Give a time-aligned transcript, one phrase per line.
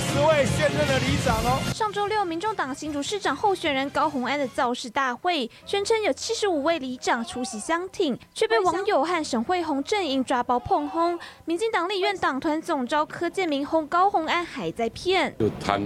[0.00, 1.60] 十位现任的里长哦。
[1.74, 11.18] 上周六，民众党新竹市长候选人高虹安的造势大会，宣称有七十五位里长出席相挺，却被网友和沈惠宏阵营抓包碰轰。
[11.44, 15.82] 民进党立院党团总召柯建明轰高虹安还在骗，就贪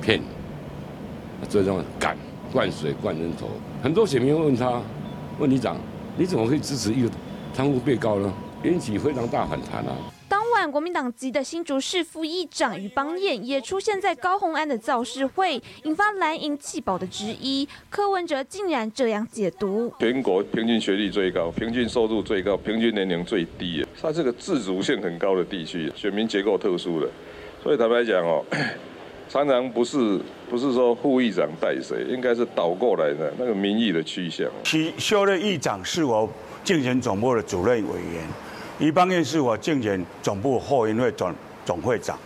[0.00, 0.22] 骗，
[1.48, 2.16] 最终敢
[2.52, 3.48] 灌水灌人头。
[3.82, 4.80] 很多选民问他，
[5.38, 5.76] 问里长，
[6.16, 7.10] 你怎么会支持一个
[7.54, 8.32] 贪污被告呢？
[8.64, 9.94] 引起非常大反弹啊！
[10.66, 17.68] 国民党籍的新竹市副议长于邦彦也出现在高鸿安的造势会，引发蓝营弃保的质疑。
[17.90, 27.08] 柯文哲竟然这样解读：全国平均学历最高，平均收入最高，平均年龄最低，它这个自主性很高的地区，选民结构特殊的，
[27.62, 28.44] 所以坦白讲哦，
[29.28, 34.48] 常常不是不是说副议长带谁，应该是倒过来的那个民意的趋向。
[34.64, 36.28] 其修的议长是我
[36.64, 38.47] 竞选总部的主任委员。
[38.78, 41.34] 一方面是我竞选总部后援会总
[41.66, 42.16] 总会长，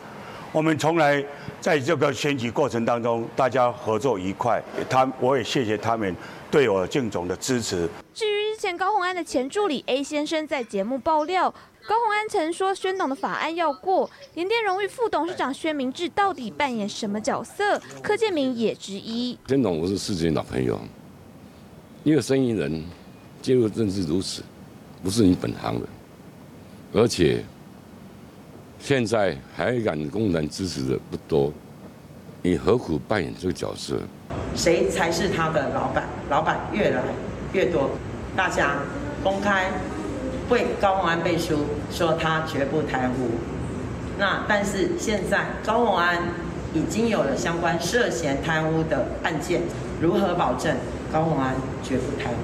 [0.53, 1.25] 我们从来
[1.63, 4.63] 在这个选举过程当中，大家合作愉快。
[4.89, 6.15] 他我也谢谢他们
[6.51, 7.89] 对我竞总的支持。
[8.13, 11.51] 至于日前高鸿安的前助理 A 先生在节目爆料，
[11.89, 17.81] 高鸿安曾说宣董的法案要过，联电荣誉副董事长薛明志到底扮演什么角色？
[18.03, 19.39] 柯建明也之一。
[19.49, 20.79] 宣董我是四年老朋友，
[22.05, 22.85] 一个生意人
[23.41, 24.43] 介入政治如此，
[25.03, 25.89] 不是你本行的。
[26.95, 27.43] 而且
[28.79, 31.51] 现在还敢公然支持的不多，
[32.43, 33.99] 你何苦扮演这个角色？
[34.55, 36.05] 谁才是他的老板？
[36.29, 37.03] 老板越来
[37.55, 37.91] 越多，
[38.37, 38.77] 大家
[39.23, 39.71] 公开
[40.51, 43.31] 为高鸿安背书，说他绝不贪污。
[44.19, 46.19] 那但是现在高鸿安
[46.75, 49.63] 已经有了相关涉嫌贪污的案件，
[49.99, 50.77] 如何保证
[51.11, 52.37] 高鸿安绝不贪污？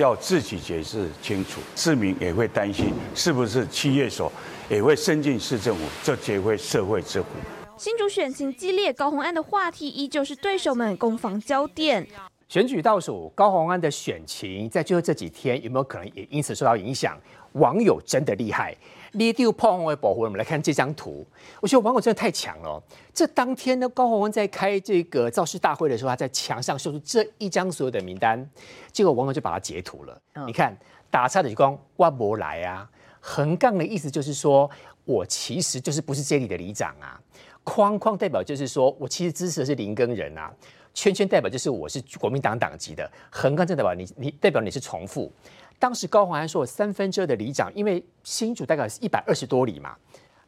[0.00, 4.32] 要自己解释清楚，市民也会担心，是不是企业所
[4.70, 7.28] 也会伸进市政府，这皆会社会之苦。
[7.76, 12.06] 新竹选情激烈，高鸿安的话题依旧是对手们攻防焦点。
[12.48, 17.16] 选举倒数，高鸿安的选情在最后这几天有没有可能也因此受到影响？
[17.52, 18.76] 网友真的厉害。
[19.14, 21.26] 立丢破红为保护，我们来看这张图。
[21.60, 22.80] 我觉得网友真的太强了。
[23.12, 28.48] 这当天呢，高鸿安在开这个造势大会的时候，他在墙上秀出这一张所有的名单，
[28.92, 30.16] 结果网友就把它截图了。
[30.46, 30.76] 你看，
[31.10, 32.88] 打叉的光万博来啊，
[33.18, 34.70] 横杠的意思就是说
[35.04, 37.20] 我其实就是不是这里的里长啊，
[37.64, 40.54] 框框代表就是说我其实支持的是林根人啊，
[40.94, 45.32] 圈圈代表就是我是国民党党籍的，横杠就代表你你代表你是重复。
[45.80, 49.96] 当时高鸿安说，三分之二的里长，因为新竹大概是一百二十多里嘛，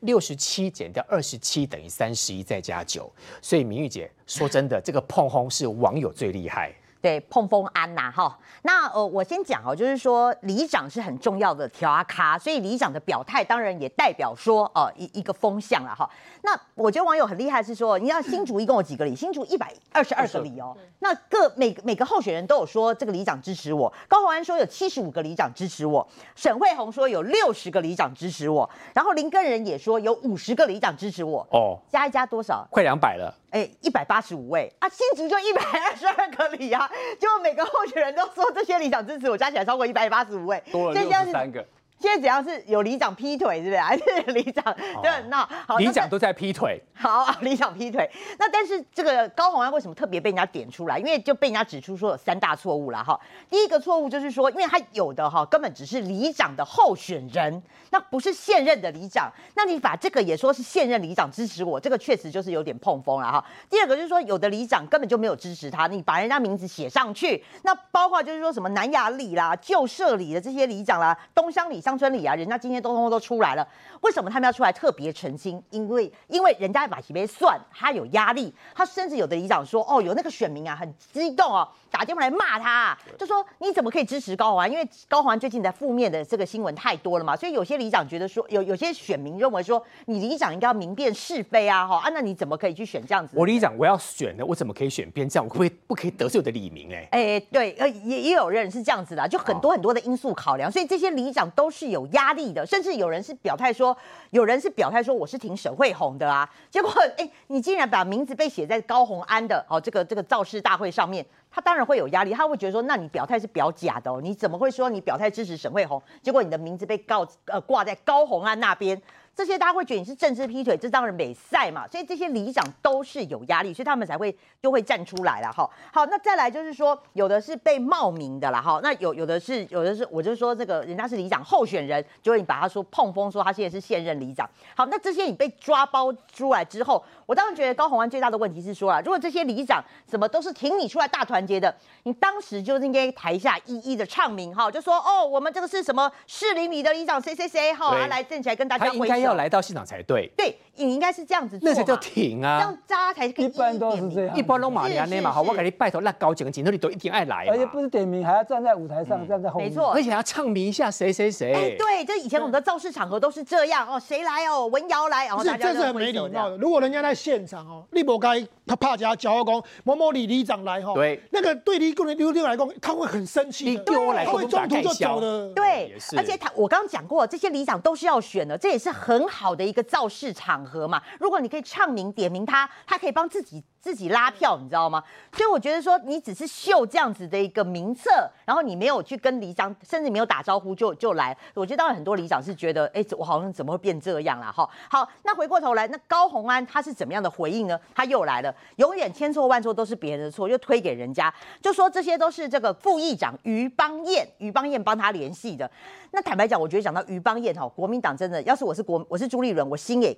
[0.01, 3.11] 六十七减掉二十七等于三十一，再加九，
[3.41, 6.71] 所以明玉姐说真的，这个碰轰是网友最厉害。
[7.03, 16.09] 对，碰风安呐，哈，那呃，我先讲哦，就是说里长是很重要的调阿卡，所以里长的表态当然也代表说，呃，一一个风向了哈。
[16.43, 19.15] 那我觉得网友很厉害，是说，你要新竹一共有几个里？
[19.15, 20.77] 新竹一百二十二个里哦。
[20.99, 32.67] 那各每每个候选人都有说这个里长支持我，高鸿安说有七十五个里长支持我，沈惠宏说有六十个里长支持我，然后林根仁也说有五十个里长支持我，哦，加一加多少？
[32.71, 33.33] 快两百了。
[33.51, 41.65] 哎，一百八十五位啊，新竹就一百二十二个里啊，就每个候选人都说这些里长支持我，加起来超过一百八十五位，多了六十三个。
[42.03, 43.79] 现在只要是有里长劈腿，是不是？
[43.81, 44.65] 还是里长
[45.03, 45.49] 就很闹？
[45.67, 46.83] 好，里长都在劈腿。
[46.93, 48.11] 好，里长劈腿。
[48.39, 50.99] 那但是这个高鸿安为什么特别被人家点出来？
[50.99, 53.19] 因为就被人家指出说有三大错误了哈。
[53.49, 59.33] 第一个错误就是说，因为他有的哈根本只是里长的候选人，那不是现任的里长。
[59.55, 63.45] 那你把这个也说是现任里长支持我，这个确实就是有点碰风了哈。
[63.71, 73.67] 第二个就是说，有的里长根本就没有支持他，你把人家名字写上去，那包括就是说什么南雅里啦、旧社里的这些里长啦、东乡里、乡村里啊，人家今天都通通都出来了，
[74.01, 75.63] 为什么他们要出来特别澄清？
[75.71, 84.71] 因为因为人家把旗杯算，他有压力，他甚至有的里长说，哦，有那个选民啊，很激动哦，打电话来骂他，就说你怎么可以支持高环？
[84.71, 93.37] 因为高环最近的负面的这个新闻太多了嘛，所以有些里长觉得说，有有些选民认为说，你里长应该要明辨是非啊，哈啊，那你怎么可以去选这样子？
[93.37, 95.43] 我里长我要选的，我怎么可以选边站？
[95.43, 96.93] 我可不可以不可以得罪我的里民？
[96.93, 103.97] 哎哎，对，呃，也也有人是这样子的，就很多很多的因素考量，所以这些里长都是是有压力的，甚至有人是表态说，
[104.31, 106.89] 有人是表态说我是挺沈慧红的啊，结果
[107.19, 111.27] 哎，你竟然把名字被写在高红安的哦这个这个造势大会上面。
[111.53, 119.01] 他当然会有压力，他会觉得说，那你表态是表假的哦，你怎么会说你表态支持沈惠红，结果你的名字被告呃挂在高红安那边，
[119.35, 125.69] 这些大家会觉得你是政治劈腿，这当然美赛嘛，所以这些里长都是有压力，所以他们才会就会站出来了哈。
[125.93, 134.49] 好，那再来就是说，有的是被冒名的啦哈，那有有的是有的是，我就说这个人家是里长候选人，就会你把他说碰风说他现在是现任里长。
[134.75, 141.75] 好，那这些你被抓包出来之后，我当然觉得高虹安最大的问题是说啊，如果这些里长什么都是挺你出来大团结的，
[142.05, 152.79] 你当时就应该台下一一的唱名哈，就说哦，我们这个是什么士林里的里长谁谁谁哈，来站起来跟大家他应该要来到现场才对，对，你应该是这样子做，那才叫挺这样。
[152.87, 159.69] 大家才可以一般都是这样一般拢马里安内嘛，好，我给你拜托，那高警警，那里都一定爱来，而且不是点名，还要站在舞台上，站在后面。
[159.69, 166.57] 没错而且还要唱名一下谁谁谁哎，，对，就以前我们的造势场合都是这样哦，谁来哦，文瑶来，然后不是大，家这是很没礼貌的。
[166.57, 175.51] 如果人家在现场哦，你不该他怕家交工某某李里长来哈，对那个对李工人刘六来讲，他会很生气你，丢我来，他会中途就走了。
[175.55, 181.03] 对，而且他我刚刚讲过，这些里长都是要选的，这也是很好的一个造势场合嘛。
[181.19, 185.03] 如果你可以唱名点名他，他可以帮自己自己拉票，你知道吗？
[185.33, 188.11] 所以我觉得说，你只是秀这样子的一个名册，
[188.45, 194.53] 然后你没有去跟里长，甚至没有打招呼就就来，我觉得当然很多里长是觉得，哎，我好像怎么会变这样啦？
[194.53, 197.77] 哈，好，那回过头来，那高虹安他是怎么样的回应呢？
[197.93, 205.69] 他又来了，永远千错万错都是别人的错，又推给人家，就说这些都是这个副议长于邦彦，于邦彦帮他联系的。
[206.13, 210.17] 那坦白讲，我觉得讲到于邦彦哈，国民党真的，要是我是国我是朱立伦，我心也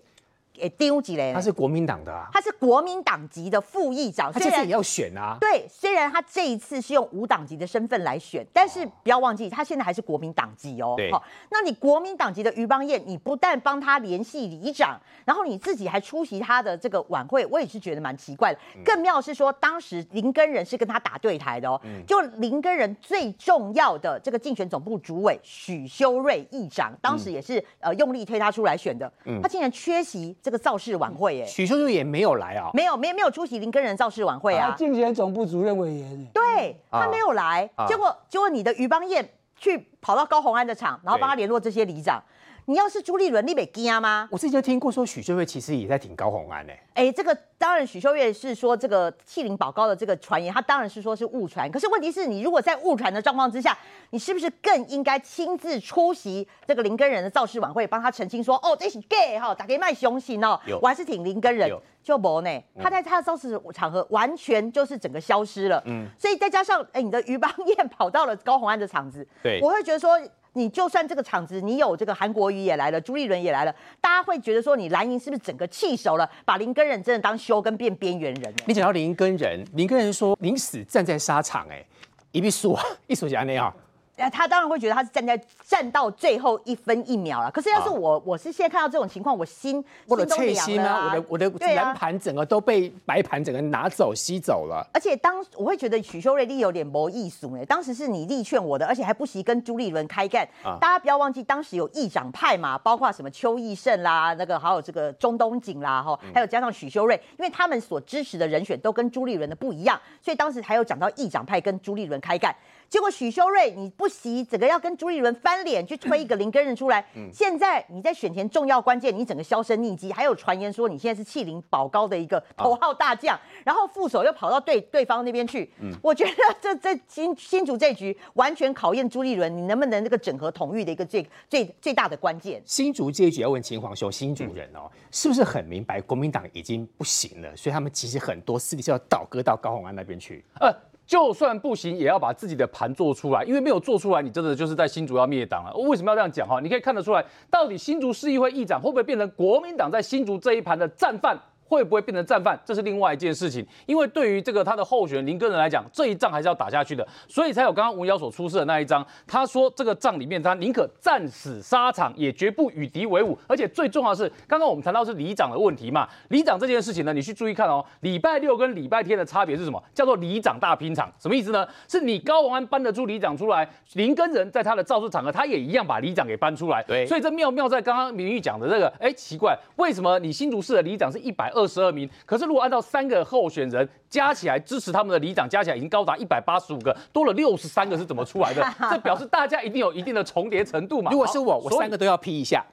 [0.54, 1.32] 也丢几嘞。
[1.34, 10.94] 他是国民党的啊，他是国民党籍的副议长，他这次也要选啊，对，虽然他这一次是用无党籍的身份来选，但是不要忘记，他现在还是国民党籍哦。
[10.96, 11.10] 对。
[11.12, 18.58] 好，那你国民党籍的于邦彦，你不但帮他联系里长，然后你自己还出席他的这个晚会，我也是觉得蛮奇怪的。
[18.84, 29.10] 更妙是说，当时林根人是跟他打对台的哦，就林根人最重要的这个竞选总部主委许修睿议长，当时也是呃用力推他出来选的，
[29.42, 34.68] 他竟然缺席这个造势晚会，耶，许秀秀也没有来啊，没有没有没有出席林根人造势晚会啊。
[34.68, 34.76] 他。
[34.76, 37.00] 竞选总部主任委员，对啊。
[37.00, 37.86] 他没有来，啊。
[37.86, 39.26] 结果结果你的余邦彦
[39.56, 42.22] 去跑到高鸿安的场，然后帮他联络这些里长。
[42.66, 44.26] 你要是朱立伦，你没惊吗？
[44.32, 51.70] 我之前就听过说许秀月其实也在挺高虹安呢，哎，这个当然许秀月是说这个气灵宝高的这个传言，他当然是说是误传。
[51.70, 53.76] 可是问题是你如果在误传的状况之下，
[54.10, 61.70] 你是不是更应该亲自出席这个林根人的造势晚会，帮他澄清说，哦，这是 gay 哈，打给卖雄心哦有，我还是挺林根人。
[62.02, 69.58] 就没呢，他在他的造势场合完全就是整个消失了，嗯，所以再加上哎，你的于邦彦跑到了高虹安的场子，对。
[69.62, 70.20] 我会觉得说，
[70.54, 78.54] 你就算这个场子你有这个韩国瑜也来了，朱立伦也来了，大家会觉得说你蓝营是不是整个气熟了，把林根人真的当修跟变边缘人？
[78.66, 81.84] 你讲到林根人，林根人说临死站在沙场，哎，
[82.32, 83.74] 一笔数啊， 一数下那样，
[84.16, 87.50] 呃，他当然会觉得他是站在站到最后一分一秒了。
[87.50, 94.86] 可是要是我，我是现在看到这种情况，我心我的心都脆心啊，凉了啊我的我的蓝盘整个都被白盘整个拿走吸走了。
[94.92, 100.46] 而且当我会觉得许修瑞力有点谋艺术呢，当时是你力劝我的，而且还不惜跟朱立伦开干。
[100.62, 112.54] 啊大家不要忘记，当时有议长派嘛，包括什么邱义胜啦，那个还有这个中东锦啦，哈，还有加上许修瑞，因为他们所支持的人选都跟朱立伦的不一样，所以当时还有讲到议长派跟朱立伦开干。
[112.94, 117.04] 结果许修睿你不惜整个要跟朱立伦翻脸，去推一个林根人出来。
[117.32, 125.68] 现在你在选前重要关键，你整个销声匿迹，还有传言说你现在是弃林保高的一个头号大将，然后副手又跑到对对方那边去。
[125.80, 132.62] 嗯我觉得这这新新竹这局完全考验朱立伦，你能不能那个整合统御的一个最最最大的关键。
[132.64, 140.44] 新竹这一局要问秦皇兄，新竹人哦，是不是很明白国民党已经不行了，所以他们其实很多势力是要倒戈到高鸿安那边去。
[140.60, 140.72] 呃，
[141.06, 145.72] 就算不行，也要把自己的盘做出来，因为没有做出来，你真的就是在新竹要灭党了。
[145.74, 146.60] 我为什么要这样讲哈？
[146.60, 151.38] 你可以看得出来，到底新竹市议会议长会不会变成国民党在新竹这一盘的战犯？
[151.66, 153.66] 会不会变成战犯，这是另外一件事情。
[153.86, 159.04] 因为对于这个他的候选人林根人来讲，这一仗还是要打下去的，所以才有刚刚吴瑶所出示的那一张。
[159.26, 163.38] 他说这个仗里面，他宁可战死沙场，也绝不与敌为伍。
[163.46, 169.82] 而且最重要的是，刚刚我们谈到是里长的问题嘛，里长这件事情呢，你去注意看哦，礼拜六跟礼拜天的差别是什么？
[169.94, 171.66] 叫做里长大拼场，什么意思呢？
[171.88, 176.82] 是你高王安搬得出里长出来，林根人在他的造势场合，他也一样把里长给搬出来。
[176.84, 188.62] 对所以这妙妙在刚刚明玉讲的这个，哎，奇怪，为什么你新竹市的里长是一百二十二名，可是如果按照三个候选人加起来支持他们的里长加起来已经高达一百八十五个，多了六十三个是怎么出来的？
[188.90, 191.10] 这表示大家一定有一定的重叠程度嘛。
[191.10, 192.64] 如果是我，我三个都要批一下。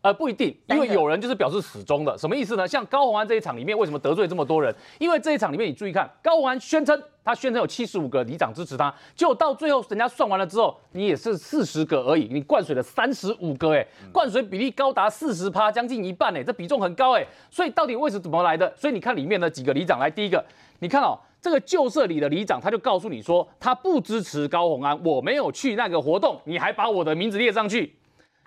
[0.00, 2.66] 呃，不一定，因为有人就是表示始终的，什么意思呢？
[2.66, 4.72] 像高虹安这一场里面，为什么得罪这么多人？
[4.98, 18.72] 因为这一场里面，你注意看，高虹安宣称他宣称有七十五个里长支持他，结果到最后人家算完了之后，你也是四十个而已，你灌水了三十五个，哎，灌水比例高达四十趴，将近一半，哎，这比重很高，哎，所以到底位置怎么来的？
[18.76, 20.42] 所以你看里面的几个里长，来第一个，
[20.78, 27.96] 你看哦，这个旧社里的里长他就告诉你说，他不支持高虹安，我没有去那个活动，你还把我的名字列上去，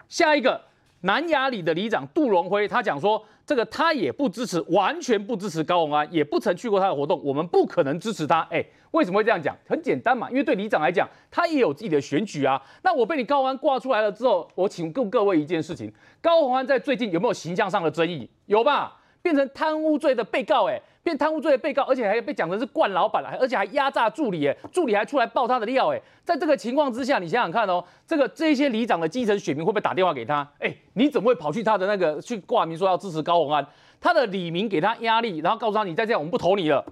[0.07, 0.61] 下一个。
[1.01, 8.41] 南亚里的里长杜荣辉，他讲说，这个他也不支持，完全不支持高鸿安，也不曾去过他的活动，我们不可能支持他。
[8.51, 9.55] 哎，为什么会这样讲？
[9.67, 12.61] 很简单嘛，因为对里长来讲，他也有自己的选举啊。
[12.83, 15.91] 那我被你高鸿安挂出来了之后，我请问各位一件事情：
[16.21, 18.29] 高鸿安在最近有没有形象上的争议？
[18.45, 19.00] 有吧？
[19.21, 20.81] 变成贪污罪的被告，哎。
[21.03, 30.47] 变贪污罪的被告，而且还被讲成是惯老板了，而且还压榨助理，哎，助理还出来爆他的料，哎，在这个情况之下，你想想看哦，这个这些里长的基层选民会不会打电话给他？
[30.59, 33.65] 哎，你怎么会跑去他的那个去挂名说要支持高鸿安？
[33.99, 36.85] 他的李明给他压力，然后告诉他你再这样我们不投你了，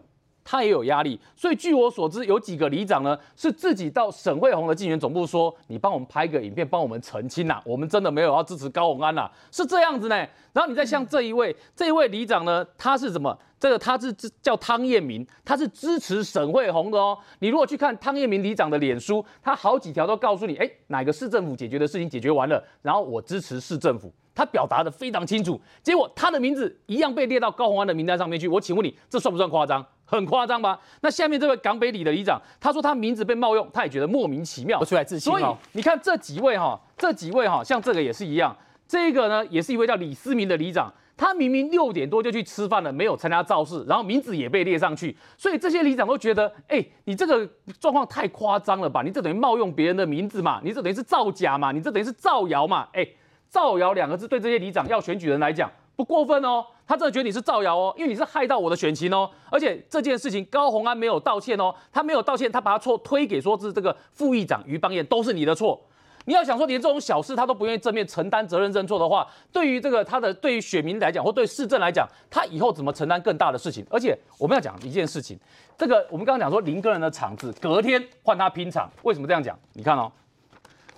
[0.50, 1.20] 他也有压力。
[1.36, 10.16] 所以据我所知，有几个里长呢是自己到沈惠宏的竞选总部说，你帮我们拍个影片，帮我们澄清呐，我们真的没有要支持高鸿安呐，是这样子呢。
[10.52, 13.38] 然后你再像这一位，这一位里长呢，他是什么？
[13.60, 17.16] 这个他是叫汤彦明，他是支持沈惠宏的哦。
[17.40, 25.60] 你如果去看汤彦明里长的脸书，他好几条都告诉你，哎，哪个市政府解决的事情解决完了，然后我支持市政府，他表达的非常清楚。
[25.84, 28.48] 结果他的名字一样被列到高鸿安的名单上面去。
[28.48, 29.86] 我请问你，这算不算夸张？
[30.10, 30.80] 很夸张吧？
[31.02, 35.32] 那下面这位港北里的里长，他说他名字被冒用，他也觉得莫名其妙，出来自信。
[35.32, 38.56] 所以你看这几位哈，这几位哈，像这个也是一样，
[38.88, 40.92] 这个呢也是一位叫李思明的里长。
[41.16, 47.46] 他明明六点多就去吃饭了，没有参加造势，然后名字也被列上去，所以这些里长都觉得，哎，你这个
[47.78, 49.02] 状况太夸张了吧？
[49.02, 50.62] 你这等于冒用别人的名字嘛？
[50.64, 51.74] 你这等于是造假嘛？
[51.74, 52.88] 你这等于是造谣嘛？
[52.94, 53.06] 哎，
[53.50, 65.80] 造谣两个字对这些里长要选举人来讲不过分哦，他真的觉得你是造谣哦，因为你是害到我的选情哦，而且这件事情高鸿安没有道歉哦，他没有道歉，他把他错推给说是这个副议长于邦彦都是你的错。
[66.26, 73.86] 你要想说连这种小事他都不愿意正面承担责任认错的话，对于这个他的对于选民来讲，或对市政来讲，他以后怎么承担更大的事情？
[73.92, 75.38] 而且我们要讲一件事情，
[75.78, 79.56] 这个我们刚刚讲说林个人的场子，隔天换他拼场，为什么这样讲？
[79.74, 80.12] 你看哦，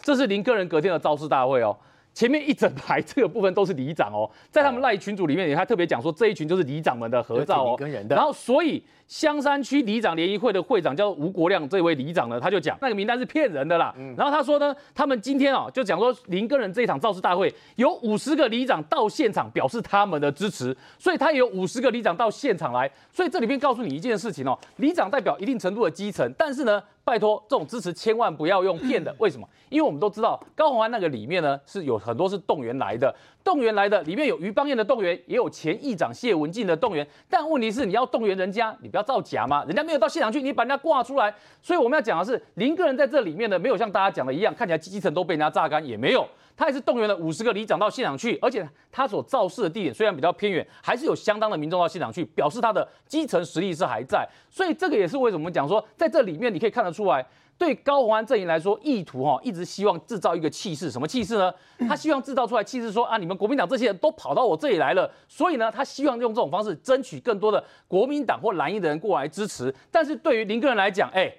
[0.02, 1.76] 这是林个人隔天的造势大会哦。
[2.14, 7.78] 前面一整排这个部分都是里长哦，在他们赖群组里面，也还特别讲说这一群就是里长们的合照哦。
[8.10, 13.94] 然后，所以香山区里长联谊会的会长叫吴国亮，这位里长呢，他就讲那个名单是骗人的啦。
[14.16, 22.90] 然后他说呢，他们今天哦就讲说林根人这一场造势大会有五十个里长到现场表示他们的支持，所以他也有五十个里长到现场来。
[23.12, 26.82] 所以这里面告诉你一件事情哦，里长代表一定程度的基层，但是呢。
[27.04, 29.14] 拜托，这种支持千万不要用骗的。
[29.18, 29.50] 为什么？
[29.70, 33.14] 因为我们都知道高鸿安那个里面呢是有很多是动员来的，
[33.44, 37.06] 动员来的里面有于邦彦的动员，也有前议长谢文静的动员。
[37.28, 41.34] 但问题是你要动员人家，你不要造假吗，人家没有到现场去，你把人家挂出来。
[41.62, 46.28] 所以我们要讲的是林个人在这里面呢，没有像大家讲的一样，看起来基层都被人家榨干，也没有。
[46.58, 54.28] 他也是动员了五十个里长到现场去，而且他所造势的地点虽然比较偏远，还是有相当的民众到现场去，表示他的基层实力是还在。
[54.50, 57.26] 所以这个也是为什么讲说，在这里面你可以看得出来，
[57.62, 61.54] 对高鸿安阵营来说，意图哈一直希望制造一个气势，什么气势呢？
[61.88, 69.72] 他希望制造出来气势，说啊，你们国民党这些人都跑到我这里来了，所以呢，他希望用这种方式争取更多的国民党或蓝营的人过来支持。
[69.92, 71.32] 但是对于林个人来讲，哎。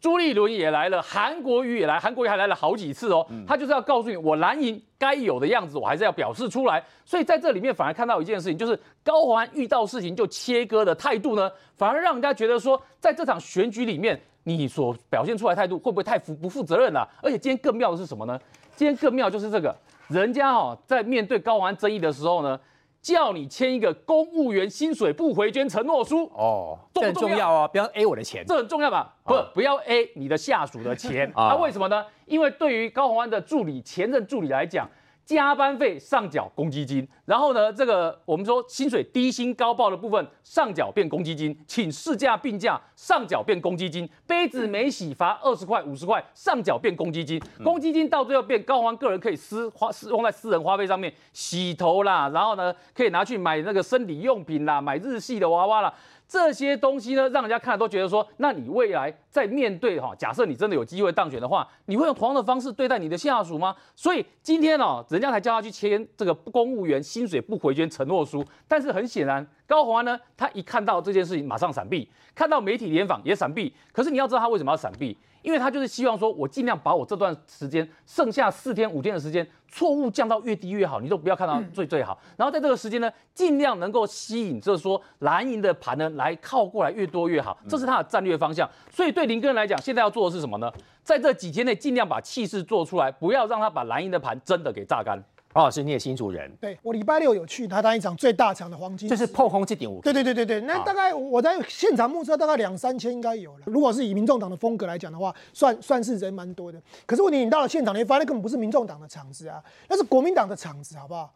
[0.00, 3.26] 朱立伦也来了，韩国瑜也来，韩国瑜还来了好几次哦。
[3.46, 6.82] 他就是要告诉你，我蓝营该有的样子，我还是要表示出来。
[7.04, 14.18] 所以在这里面反而看到一件事情，就是高环遇到事情就切割的态度呢，反而让人家觉得说，在这场选举里面，
[14.56, 17.08] 你所表现出来态度会不会太负不负责任了？
[17.22, 18.38] 而且今天更妙的是什么呢？
[18.76, 19.74] 今天更妙就是这个，
[20.08, 22.58] 人家哦在面对高安争议的时候呢。
[23.02, 29.14] 叫你签一个公务员薪水不回捐承诺书哦，这很重要啊，不要 A 我的钱，这很重要吧？
[29.24, 31.56] 不，不要 A 你的下属的钱啊？
[31.56, 32.04] 为什么呢？
[32.26, 34.86] 因为对于高宏安的助理前任助理来讲。
[35.24, 55.94] 加班费上缴公积金，然后呢，这个我们说薪水低薪高报的部分上缴变公积金，请事假病假上缴变公积金，杯子没洗罚二十块五十块上缴变公积金，公积金到最后变高欢个人可以私花私用在私人花费上面，洗头啦，然后呢可以拿去买那个生理用品啦，买日系的娃娃啦。
[56.26, 63.74] 这些东西呢，让人家看了都觉得说，那你未来在面对哈，假设你真的有机会当选的话，你会用同样的方式对待你的下属吗？
[63.96, 68.44] 所以今天哦，人家才叫他去签这个公务员薪水不回捐承诺书。
[68.68, 73.74] 但是很显然，高鸿安呢，他一看到这件事情马上闪避，看到媒体联访也闪避。
[73.92, 75.16] 可是你要知道他为什么要闪避？
[75.42, 82.18] 因为他就是希望说我尽量把我这段时间剩下四天五天的时间错误降到越低越好，你都不要看到最最好。
[82.36, 88.68] 然后在这个时间呢，尽量能够吸引，就是说蓝营的盘呢来靠过来越多越好，这是他的战略方向。
[88.90, 90.70] 所以对林根来讲，现在要做的是什么呢？
[91.02, 95.18] 在这几天内尽量把气势做出来，不要让他把蓝营的盘真的给榨干。
[95.52, 100.00] 黄老师，你也新主人，对我礼拜六有去他当一场最大场的黄金，就是破空这点五。
[100.00, 103.64] 对对对对对，那大概我在现场目测大概两三千应该有了。
[103.66, 106.80] 如果是以民众党的风格来讲的话，算算是人蛮多的。
[107.04, 111.32] 可是问题你到了现场，你会发现根本不是民众党的场子啊，那是国民党的场子，好不好？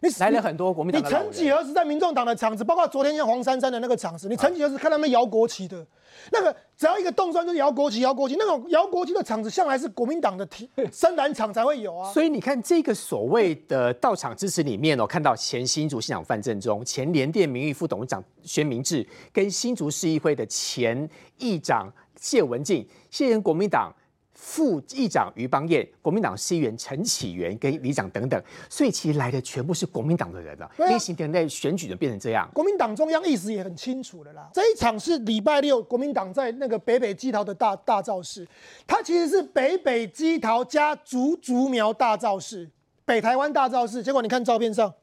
[0.00, 1.02] 你来了很多国民党。
[1.02, 5.84] 你曾几何时在民众党的场子，包括昨天像黄珊珊的那个场子，你曾几何时看他们摇国旗的？
[6.32, 12.12] 那个只要一个动作就是摇国旗，摇国旗，那种摇国旗的场子向来是国民党的体 深蓝场才会有啊。
[12.12, 23.92] 所以你看这个所谓的到场支持里面哦，看到前新竹县长范振中、前联电名誉副董事长薛明志，跟新竹市议会的前议长谢文静，现任国民党。
[24.40, 28.40] 副议长于邦彦、国民党议员陈启源跟里长等等，
[28.70, 30.70] 所以其实来的全部是国民党的人了。
[30.78, 34.48] 因为今天在选举就变成这样，国民党中央意思也很清楚的啦。
[34.54, 38.46] 这一场是礼拜六国民党在那个北北基桃的大大造势，
[38.86, 42.70] 它其实是北北基桃加竹竹苗大造势，
[43.04, 44.04] 北台湾大造势。
[44.04, 44.94] 结果你看照片上。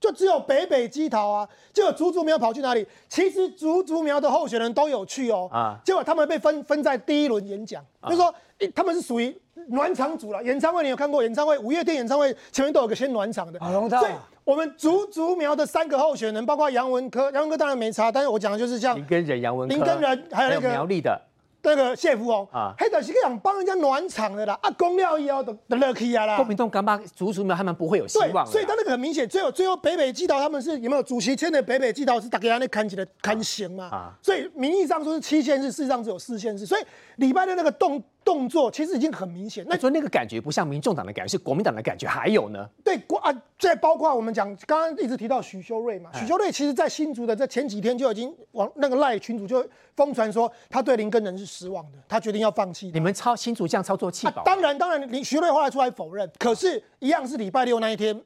[0.00, 2.86] 就只有北北基桃啊，结果竹竹苗跑去哪里？
[3.08, 8.32] 其实竹竹苗的候选人都有去哦，啊，结果他们被分分在第一轮演讲，就是说
[8.74, 9.36] 他们是属于
[9.68, 10.42] 暖场组了。
[10.44, 11.22] 演唱会你有看过？
[11.22, 13.58] 演唱会五月天演唱会前面都有个先暖场的，
[13.90, 14.12] 所以
[14.44, 21.20] 我们竹竹苗的三个候选人，包括杨文科，杨文科当然没差，但是我讲的就是像林根仁、杨文科、林根仁，还有那个苗栗的。
[21.62, 26.36] 那个谢福哦，啊，黑的是个想帮人家暖场的啦，啊，公料以后都都 lucky 啊啦。
[26.36, 28.46] 国民党干嘛竹竹苗他们不会有希望？
[28.46, 33.84] 所以他那个很明显，最后最后北北基桃他们是有没有主席签的北北基桃是大家那看起来看行嘛？
[33.86, 36.82] 啊，所以名义上说是七县市，事实上只有四县市，所以
[37.16, 38.02] 礼拜六那个动。
[38.28, 42.06] 动作其实已经很明显，那说那个感觉不像民众党的感觉，是国民党的感觉。
[42.06, 42.68] 还有呢？
[42.84, 49.66] 对，国啊，再包括我们讲，刚刚一直提到许修睿嘛，许修睿其实在新竹的在前几天就已经往那个赖群主就
[49.96, 52.90] 疯传说他对林根人是失望的，他决定要放弃。
[52.92, 54.42] 你们操新竹这样操作气保？
[54.44, 58.20] 当然，当然，林徐瑞后来出来否认，可是，一样是礼拜六那一天。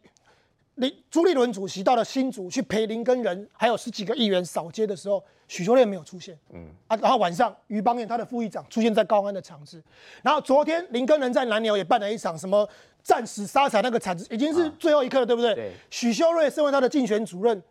[0.83, 6.37] 林朱立伦主席到了新竹去陪林根人，还有十几个议员扫街的时候，许修炼没有出现。
[6.53, 9.81] 嗯啊，然后晚上于邦彦他的副议长出现在高安的场子，
[10.23, 12.69] 然后昨天林根人在南寮也办了一场什么
[13.01, 15.55] 战死沙场那个场子，已经是最后一刻了，对不对？
[15.55, 15.73] 对。
[15.89, 17.63] 许修睿身为他的竞选主任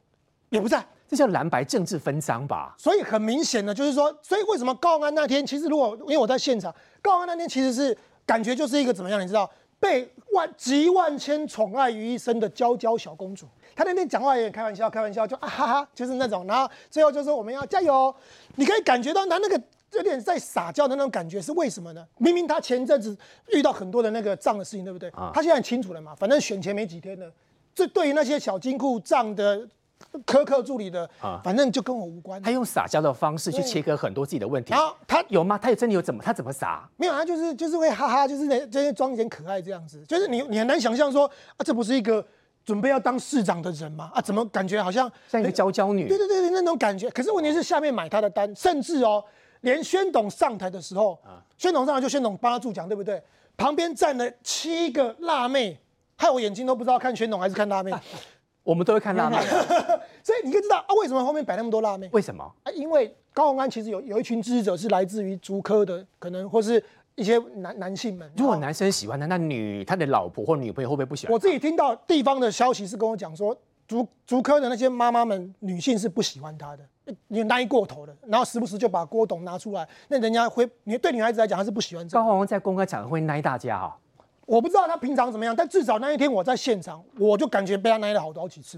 [0.50, 2.74] 也不在，这叫蓝白政治分赃吧？
[2.78, 9.52] 所以很明显的，就是说，所以为什么高安那天其实如果因为我在现场，高安那天其实是感觉就是一个怎么样，你知道？
[9.82, 18.14] 被万集万千宠爱于一身的娇娇小公主，她那天讲话也开玩笑，开玩笑就啊哈哈，就是那种，然后最后就说我们要加油。
[18.56, 19.60] 你可以感觉到她那个
[19.94, 22.08] 有点在撒娇的那种感觉，是为什么呢？
[22.20, 23.18] 明明她前阵子
[23.48, 25.10] 遇到很多的那个账的事情，对不对？
[25.10, 27.30] 啊，她现在很清楚了嘛，反正选前没几天了，
[27.74, 29.68] 这对于那些小金库账的。
[30.26, 32.42] 苛刻助理的啊，反正就跟我无关。
[32.42, 34.72] 他用撒娇的方式去切割很多自己的问题。
[34.72, 35.58] 然后他有吗？
[35.58, 36.22] 他有真的有怎么？
[36.24, 36.88] 他怎么撒？
[36.98, 40.04] 没有，他就是就是会哈哈，就是那这些装一点可爱这样子。
[40.08, 41.26] 就是你你很难想象说
[41.58, 42.26] 啊，这不是一个
[42.64, 44.12] 准备要当市长的人吗？
[44.14, 46.08] 啊，怎么感觉好像像一个娇娇女？
[46.08, 47.10] 对对对对，那种感觉。
[47.10, 49.24] 可是问题是下面买他的单，甚至哦，
[49.62, 51.20] 连宣董上台的时候，
[51.58, 53.22] 宣董上台就宣董帮他助讲，对不对？
[53.58, 55.78] 旁边站了七个辣妹，
[56.16, 57.92] 害我眼睛都不知道看宣董还是看辣妹。
[58.64, 59.38] 我们都会看辣妹，
[60.24, 62.08] 所以你可以知道啊，为什么后面摆那么多辣妹？
[62.12, 62.72] 为什么啊？
[62.74, 66.84] 因为高宏安其实有有一群支持者是来自于竹科的，可能或是
[67.16, 68.32] 一些男男性们。
[68.38, 71.34] 如果男生喜欢他，那女他的老婆或女朋友会不会不喜欢？
[71.34, 73.56] 我自己听到地方的消息是跟我讲说，
[73.88, 82.08] 竹竹科的那些妈妈们，女性是不喜欢他的，你耐过头了，然后时不时就把郭董拿出来，那人家会，你对女孩子来讲，她是不喜欢。
[82.10, 83.98] 高宏安在公开场合会耐大家啊。
[84.52, 88.78] 我不知道他平常怎么样，但至少那一天我在现场，我就感觉被他奶了好多好几次。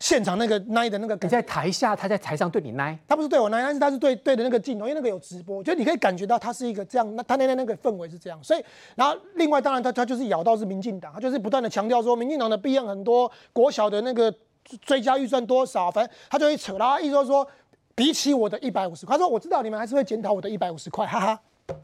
[0.00, 8.64] 现场那个奈的那个，你在台下，他在台上对你奈，他不是对我奈，但是他是对对的那个镜头，因为那个有直播，就你可以感觉到他是一个这样，那他那天那个氛围是这样，所以
[8.96, 14.34] 然后另外当然他他就是咬到是民进党，他就是不断的强调说民进党的弊案很多，国小的那个
[14.82, 17.46] 追加预算多少，反正他就会扯啦，意思说
[17.94, 21.74] 比起我的一百五十块，他说我知道你们还是会检讨我的一百五十块，哈哈，他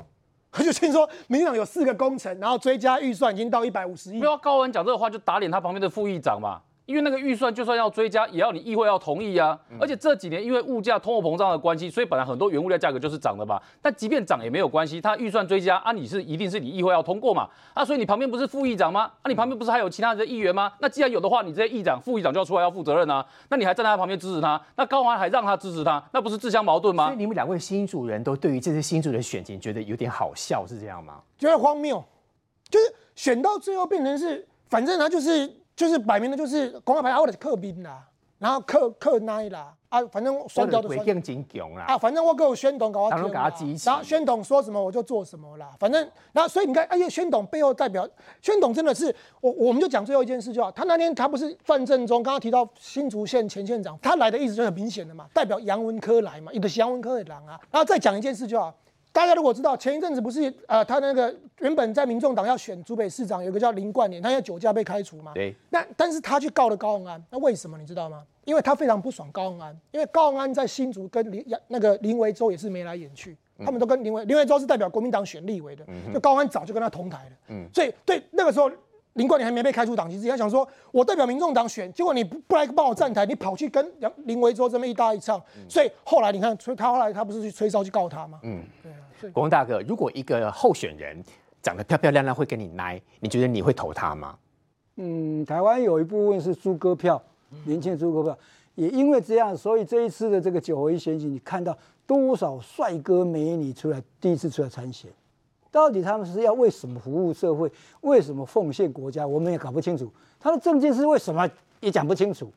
[0.61, 6.61] 就听说民进党有四个工程，然后追加预算已经到一百五十亿，不要高文讲这个话就打脸他旁边的副议长嘛。
[6.93, 9.59] 因为那个预算就算要追加，也要你议会要同意啊。
[9.81, 13.59] 而且这几年因为物价通货膨胀的关系，所以本来很多原物料价格就是涨的嘛。
[13.81, 17.49] 但即便涨也没有关系，它预算追加啊，你是一定是你议会要通过嘛。
[17.73, 19.11] 啊，所以你旁边不是副议长吗？
[19.23, 20.71] 啊，你旁边不是还有其他的议员吗？
[20.81, 23.25] 那既然有的话，你这些议长、副议长就要出来要负责任啊。
[23.49, 27.07] 那你还站在他旁边支持他，那高安还让他支持他，那不是自相矛盾吗？
[27.07, 31.21] 所以你们两位新主人都对于这些新主的选情觉得有点好笑，是这样吗？
[31.39, 32.05] 觉得荒谬，
[32.69, 38.07] 就是选到最后变成是，反正他就是就是摆明了就是公安牌，或者是克兵啦，
[38.39, 48.09] 然后克克奈啦，啊，反正酸掉的酸更真强啦，啊，反正我给我宣董搞我当然后宣董说什么我就做什么啦，反正然后所以你看，哎呀，宣董背后代表
[48.41, 58.75] 宣董真的是我我们就讲最后一件事就好，他那天他不是范正中刚刚提到新竹县前县长，他来的意思就很明显的嘛，代表杨文科来嘛，有的是杨文科的人啊，然后再讲一件事就好。
[59.13, 65.33] 大家如果知道前一阵子不是呃，他那个原本在民众党要选竹北市长，有个叫林冠年，他因为酒驾被开除嘛。
[65.35, 65.55] 对。
[65.71, 68.25] 那但是他去告了高鸿安，那为什么你知道吗？
[68.45, 77.31] 因为他非常不爽高鸿安，因为高鸿安在新竹跟林那个林维洲也是眉来眼去，他们都跟林维林维洲是代表国民党选立委的，就高鸿安早就跟他同台了。
[77.49, 77.69] 嗯。
[77.73, 78.71] 所以对那个时候
[79.15, 88.41] 林冠年还没被开除党籍之前，他想说我代表民众党选，结果你不不来帮我站台，你跑去跟林林维洲这么一搭一唱，所以后来你看，所以他后来他不是去吹哨去告他吗？
[88.43, 88.63] 嗯。
[88.83, 88.97] 对啊。
[89.33, 91.23] 国文大哥，如果一个候选人
[91.63, 94.37] 长得漂漂亮亮，会跟你奶，你觉得你会投他吗？
[94.97, 97.23] 嗯，台湾有一部分是猪哥票，
[97.65, 98.39] 年轻猪哥票，
[98.75, 105.09] 也因为这样，所以这一次的这个九合一选举，你看到多少帅哥美女出来，第一次出来参选，
[105.73, 110.09] 到底他们是要为什么服务社会，为什么奉献国家，我们也搞不清楚。
[110.39, 112.53] 他的政见是为什么，也讲不清楚。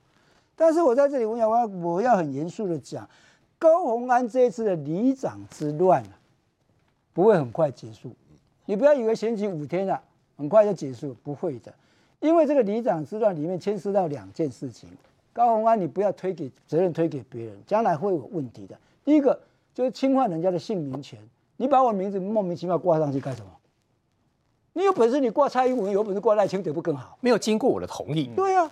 [0.55, 3.09] 但是我在这里，我要我要很严肃的讲，
[3.57, 6.03] 高鸿安这一次的里长之乱。
[7.13, 8.11] 不会很快结束，
[8.65, 10.01] 你不要以为选举五天了，
[10.35, 11.73] 很快就结束，不会的，
[12.19, 14.89] 因为这个里长之乱里面牵涉到两件事情。
[15.31, 18.77] 高鸿安，你不要推给责任推给别人，将来会有问题的。
[19.05, 19.39] 第一个
[19.73, 21.17] 就是侵犯人家的姓名权，
[21.57, 23.49] 你把我的名字莫名其妙挂上去干什么？
[24.73, 27.17] 你有本事你挂蔡英文，有本事挂赖清德不更好？
[27.21, 28.29] 没有经过我的同意。
[28.35, 28.69] 对呀，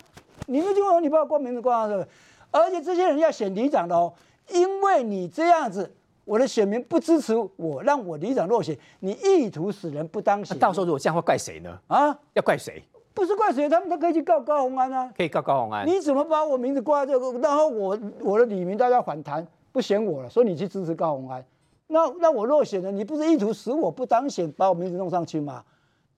[0.47, 2.07] 你们经过你把我挂名字挂上去，
[2.51, 4.13] 而且这些人要选里长的哦，
[4.49, 5.93] 因为你这样子。
[6.25, 10.57] 我的选民不支持我，让我里长落选，你意图使人不当选。
[10.57, 11.77] 到时候如果这样会怪谁呢？
[11.87, 12.81] 啊，要怪谁？
[13.13, 15.11] 不是怪谁，他们都可以去告高鸿安啊。
[15.17, 15.85] 可以告高鸿安。
[15.85, 17.37] 你怎么把我名字挂在这个？
[17.39, 21.43] 然后我我的李明大家反弹，不选我了，说你去支持高鸿安。
[21.87, 25.63] 那那我落选了，你不是意图使我不当选，把我名字弄上去吗？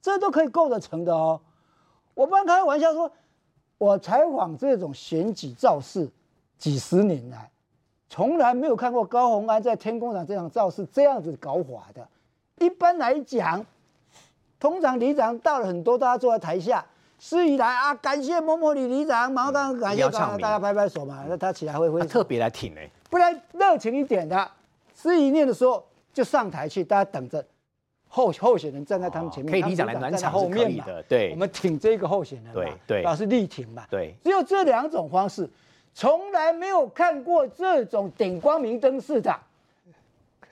[0.02, 1.40] 这都可以构得成的哦。
[2.14, 3.12] 我不开玩笑说，
[3.78, 6.10] 我采访这种选举造势
[6.58, 7.50] 几十年来。
[8.08, 12.08] 从来没有看过高鸿安在天空场这场造势这样子搞法的。
[12.60, 13.66] 一般来讲，
[14.60, 16.86] 通常里长到了很多，大家坐在台下，
[17.20, 24.50] 司仪来啊，感谢某某李里长，马上感谢大家拍拍手嘛，那他起来会会特别来挺哎，不然热情一点的，
[25.06, 27.46] 司仪念的时候就上台去，大家等着
[28.08, 35.48] 候候选人站在他们前面，可以里长来暖场后面的，对，我们挺这个候选人，对对，老是力挺嘛，对，只有这两种方式。
[35.94, 39.32] 从来没有看过这种点光明灯似的，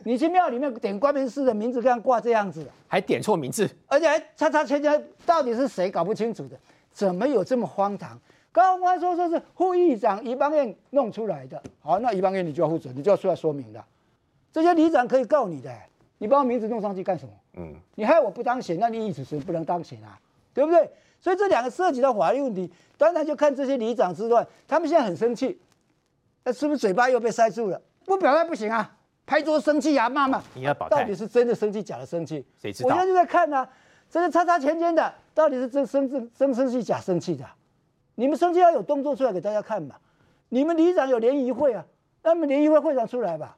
[0.04, 6.56] 你去庙里面点光明寺的名字，这样挂这样子，还点错名字，而且还叉叉圈圈，到底是谁搞不清楚的？
[6.92, 8.20] 怎么有这么荒唐？
[8.52, 13.84] 高官说说是副议长余邦彦弄出来的，好，那余邦彦你就要负责，你就要出来说明的。
[14.54, 15.76] 这些里长可以告你的，
[16.20, 17.34] 你把我名字弄上去干什么？
[17.56, 20.18] 嗯，你害我不当选，那你意思是不能当选啊？
[20.54, 20.88] 对不对？
[21.20, 25.60] 所以这两个涉及到法律问题，当然就看这些里长之乱，他们现在很生气，
[26.44, 27.82] 那是不是嘴巴又被塞住了？
[28.06, 30.40] 不表态不行啊，拍桌生气啊，骂骂。
[30.54, 32.46] 你要保到底是真的生气，假的生气？
[32.62, 32.90] 谁知道？
[32.90, 33.68] 我现在就在看呢，
[34.08, 37.44] 这个叉叉前前的，到底是真生真真生气，假生气的？
[38.16, 39.96] 你们生气要有动作出来给大家看嘛？
[40.50, 41.84] 你们里长有联谊会啊，
[42.22, 43.58] 那么联谊会会长出来吧？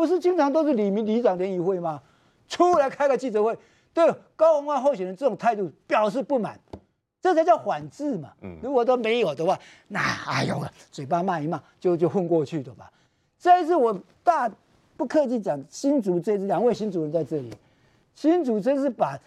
[0.00, 2.00] 不是经常都是李明里长联谊会吗？
[2.48, 3.54] 出来开个记者会。
[3.92, 6.58] 对高文安候选人这种态度表示不满，
[7.20, 8.32] 这才叫反制嘛。
[8.40, 9.58] 嗯，如果都没有的话，
[9.88, 10.58] 那哎呦，
[10.90, 12.90] 嘴巴骂一骂就就混过去的吧。
[13.38, 14.50] 这一次我大
[14.96, 17.52] 不客气讲，新竹这次两位新主人在这里，
[18.14, 19.18] 新竹真是把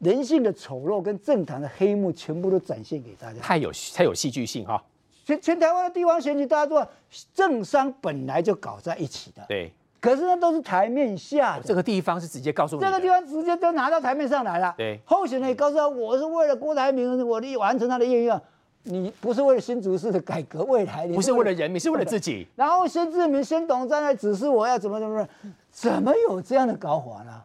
[0.00, 4.84] 人性的丑陋跟政坛的黑幕全部都展现给大家，太有太有戏剧性哈。
[5.24, 6.86] 全全台湾的地方选举，大家都
[7.32, 9.42] 政商本来就搞在一起的。
[9.48, 9.72] 对。
[10.00, 14.74] 可是那都是台面下，这个地方是直接告诉你，这个地方直接都拿到台面上来了。
[14.76, 18.40] 对，候选人也告诉他，我是为了郭台铭，我的完成他的愿望。
[18.84, 22.46] 你不是为了新竹市的改革未来，不是为了人民，是为了自己。
[22.54, 25.28] 然后先志明、先董站在指示我要怎么怎么，
[25.70, 27.42] 怎么有这样的搞法呢？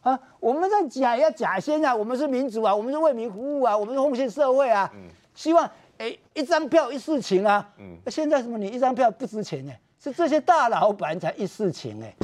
[0.00, 4.90] 啊，我们在假要假先啊，我们是民主啊，我们是为民服务啊，我们是奉献社会啊，
[5.34, 7.68] 希望哎，一张票一事情啊。
[7.78, 9.72] 嗯，现在什么你一张票不值钱呢？
[10.12, 12.14] 是这些大老板才一事情哎，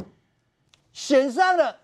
[0.91, 1.75] 选上了，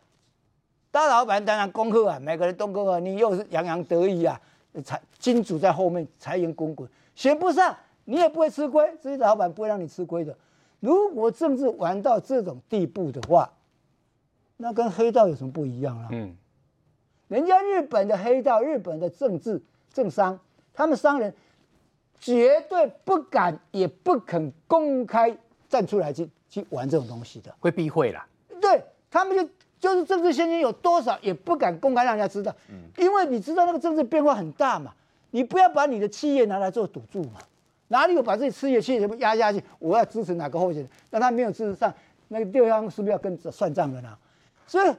[0.92, 4.40] 大老板当然恭贺啊，每个人都恭贺，你又是洋洋得意啊，
[4.84, 6.90] 财金主在后面财源滚滚。
[7.16, 10.36] 选不上，你也不会吃亏，这些老板不会让你吃亏的。
[10.80, 13.52] 如果政治玩到这种地步的话，
[14.58, 16.08] 那跟黑道有什么不一样啊？
[16.12, 16.36] 嗯，
[17.28, 19.62] 人家日本的黑道，日本的政治
[19.94, 20.40] 政商，
[20.74, 21.34] 他们商人
[22.20, 25.38] 绝对不敢也不肯公开
[25.70, 28.26] 站出来去去玩这种东西的，会避讳啦。
[28.60, 34.94] 对他们就就是政治现金有多少也不敢公开让人家知道，嗯，因为你知道那个政治变化很大嘛，
[35.32, 37.40] 你不要把你的企业拿来做赌注嘛。
[37.92, 39.64] 哪里有把自己事业去压下去？
[39.80, 40.90] 我要支持哪个候选人？
[41.10, 41.92] 那他没有支持上，
[42.28, 44.16] 那个地方是不是要跟算账的呢？
[44.68, 44.94] 所以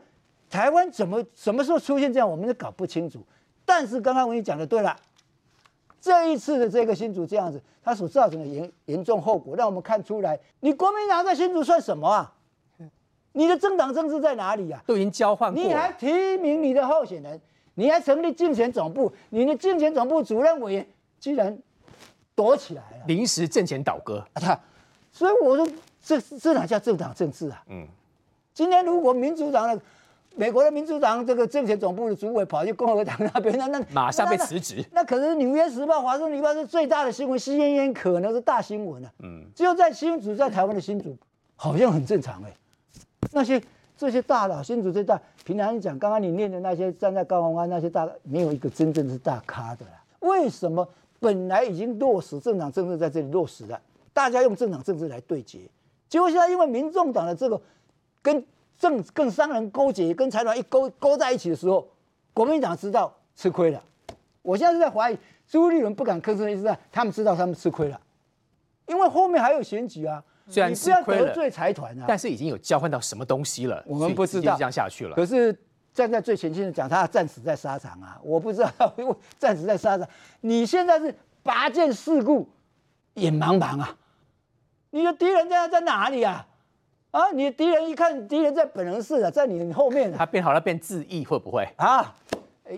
[0.49, 3.25] 台湾怎么什么时候出现这样，我们都搞不清楚。
[3.65, 4.97] 但是刚刚我跟你讲的对了，
[6.01, 12.33] 这一次的这个新竹这样子，它所造成的严严重后果，让我们看出来，你国民党在新竹算什么啊？
[13.33, 14.83] 你的政党政治在哪里呀？
[14.87, 17.41] 都已经交换过，你还提名你的候选人，
[17.75, 20.87] 你还成立竞选总部，你的竞选总部主任委员
[21.19, 21.59] 居然。
[22.33, 24.59] 躲起来了，临时政前倒戈啊！
[25.13, 25.69] 所以我说，
[26.03, 27.63] 这这哪叫政党政治啊？
[27.69, 27.87] 嗯，
[28.55, 29.79] 今天如果民主党的
[30.37, 34.85] 美国的民主党这个政协总部的主委跑去共和党那边，那那马上被辞职。
[34.93, 39.13] 那可是《纽约时报》《华盛顿邮报》是最大的新闻，CNN 可能是大新闻啊。
[39.23, 41.17] 嗯，只有在新竹，在台湾的新竹，
[41.57, 42.53] 好像很正常哎。
[43.33, 43.61] 那些
[43.97, 49.93] 这些大佬，新竹最大，平常讲，刚刚你念的那些站在高雄安那些大，没有一个真正是大咖的啦。
[50.21, 50.89] 为什么？
[51.23, 53.79] 本来已经落实政党政治在这里落实了，
[54.15, 55.59] 大家用政党政治来对决，
[56.09, 57.61] 结果现在因为民众党的这个
[58.23, 58.43] 跟
[58.81, 61.87] 政跟商人勾结，跟财团一勾勾在一起的时候，
[62.35, 63.81] 国民党知道吃亏了。
[64.43, 68.01] 我现在是在怀疑朱立伦不敢吭声，意思是他们知道他们吃亏了，
[68.87, 70.21] 因为后面还有选举啊。
[70.49, 75.15] 虽然吃亏了，得罪财团啊，但是已经有交换到什么东西了，我们不知道这样下去了。
[75.15, 75.57] 可是。
[75.93, 78.17] 站在最前线的讲，他战死在沙场啊！
[78.23, 80.09] 我不知道， 因为战死在沙场。
[80.41, 81.13] 你现在是
[81.43, 82.49] 拔剑四顾，
[83.15, 83.97] 眼茫茫啊！
[84.91, 86.47] 你的敌人在在哪里啊？
[87.11, 87.31] 啊！
[87.33, 90.13] 你的敌人一看敌人在本人室啊，在你后面。
[90.13, 92.15] 他变好了，变自缢会不会啊？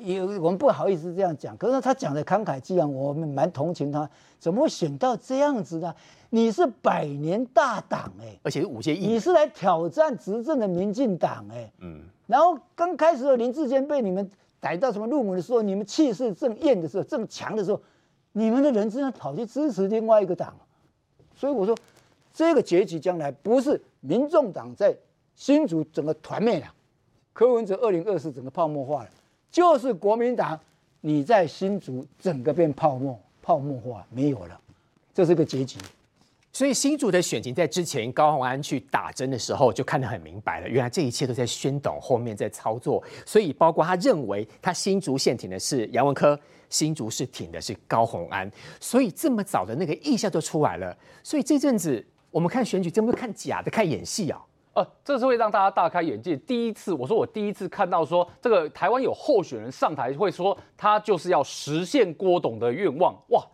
[0.01, 4.09] 有我们不好意思这样讲，可是他讲的慷慨激昂，我们蛮同情他。
[4.39, 5.95] 怎么会选到这样子呢？
[6.31, 12.01] 你是百年大党哎，而且是五届你是来挑战执政的民进党哎，嗯。
[12.27, 17.79] 然后刚开始的林志坚被你们逮到什么入门的时候，你们气势正艳的时候，正强的时候，
[18.33, 20.57] 你们的人真的跑去支持另外一个党，
[21.37, 21.77] 所以我说，
[22.33, 24.95] 这个结局将来不是民众党在
[25.35, 26.67] 新竹整个团灭了，
[27.33, 29.11] 柯文哲二零二四整个泡沫化了，
[29.51, 30.59] 就是国民党
[31.01, 34.61] 你在新竹整个变泡沫泡沫化没有了，
[35.15, 35.79] 这是个结局。
[36.53, 43.03] 所以新竹的选情在之前高鸿安去打针的时候就看得很明白了，原来这一切都在宣董后面在操作。
[43.25, 46.39] 所以包括他认为他新竹县挺的是杨文科，
[46.69, 50.95] 新竹市挺的是高鸿安，所以这么早的那个意向就出来了。
[51.23, 54.43] 所以这阵子我们看选举，真不是看假的，看演戏啊！
[54.73, 56.35] 呃，这是会让大家大开眼界。
[56.35, 63.47] 第一次，我说我第一次看到说这个台湾有候选人上台会说他就是要实现郭董的愿望，哇！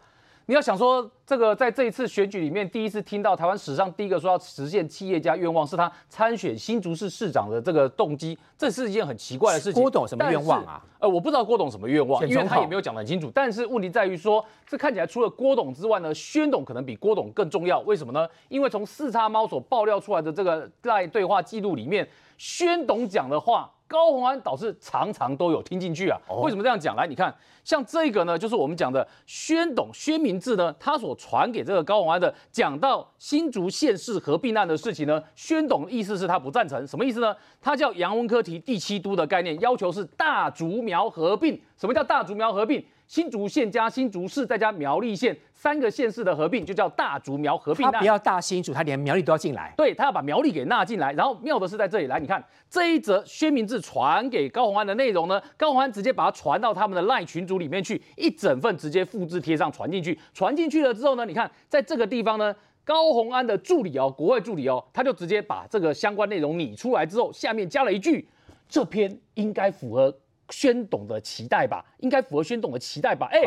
[0.49, 9.83] 你要想说，这个在这一次选举里面，第一次听到台湾史上第一个说要实现企业家愿望，是他参选新竹市市长的这个动机，这是一件很奇怪的事情。
[9.83, 10.83] 郭董什么愿望啊？
[11.01, 13.31] 呃，我不知道郭董什么愿望，因为他也没有讲得很清楚。
[13.35, 17.81] 但是问题在于说，这看起来除了郭董之外呢，宣董可能比郭董更重要。
[17.81, 18.27] 为什么呢？
[18.49, 22.09] 因为从四叉猫所爆料出来的这个在对话记录里面，
[22.39, 23.71] 宣董讲的话。
[23.89, 26.21] 高鸿安导师常常都有听进去啊？
[26.43, 26.95] 为什么这样讲？
[26.95, 37.35] 来，你看，像这个呢，就是我们讲的宣董宣明志呢，他所传给这个高鸿安的，讲到新竹县市合并案的事情呢，宣董意思是他不赞成，什么意思呢？
[37.63, 41.59] 他叫杨文科提第七都的概念，要求是大竹苗合并。
[41.79, 42.85] 什么叫大竹苗合并？
[43.09, 47.91] 新竹县加新竹市再加苗栗县三个县市的合并，就叫大竹苗合并。
[47.91, 49.73] 他不要大新竹，他连苗栗都要进来。
[49.79, 51.11] 对他要把苗栗给纳进来。
[51.15, 60.17] 然后妙的是在这里，来你看这一则宣明志传给高鸿安的内容呢，高鸿安直接把它传到他们的赖群组里面去，一整份直接复制贴上传进去。
[60.35, 68.29] 传进去了之后呢，你看在这个地方呢，高鸿安的助理哦，国外助理哦，他就直接把这个相关内容拟出来之后，下面加了一句：
[68.69, 70.15] 这篇应该符合。
[70.51, 73.29] 宣董的期待吧，应该符合宣董的期待吧？
[73.33, 73.43] 哎，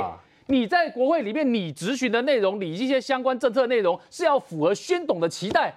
[0.48, 5.74] 你在国会里面你质询的内容，你一些相关政策内容是要符合宣董的期待，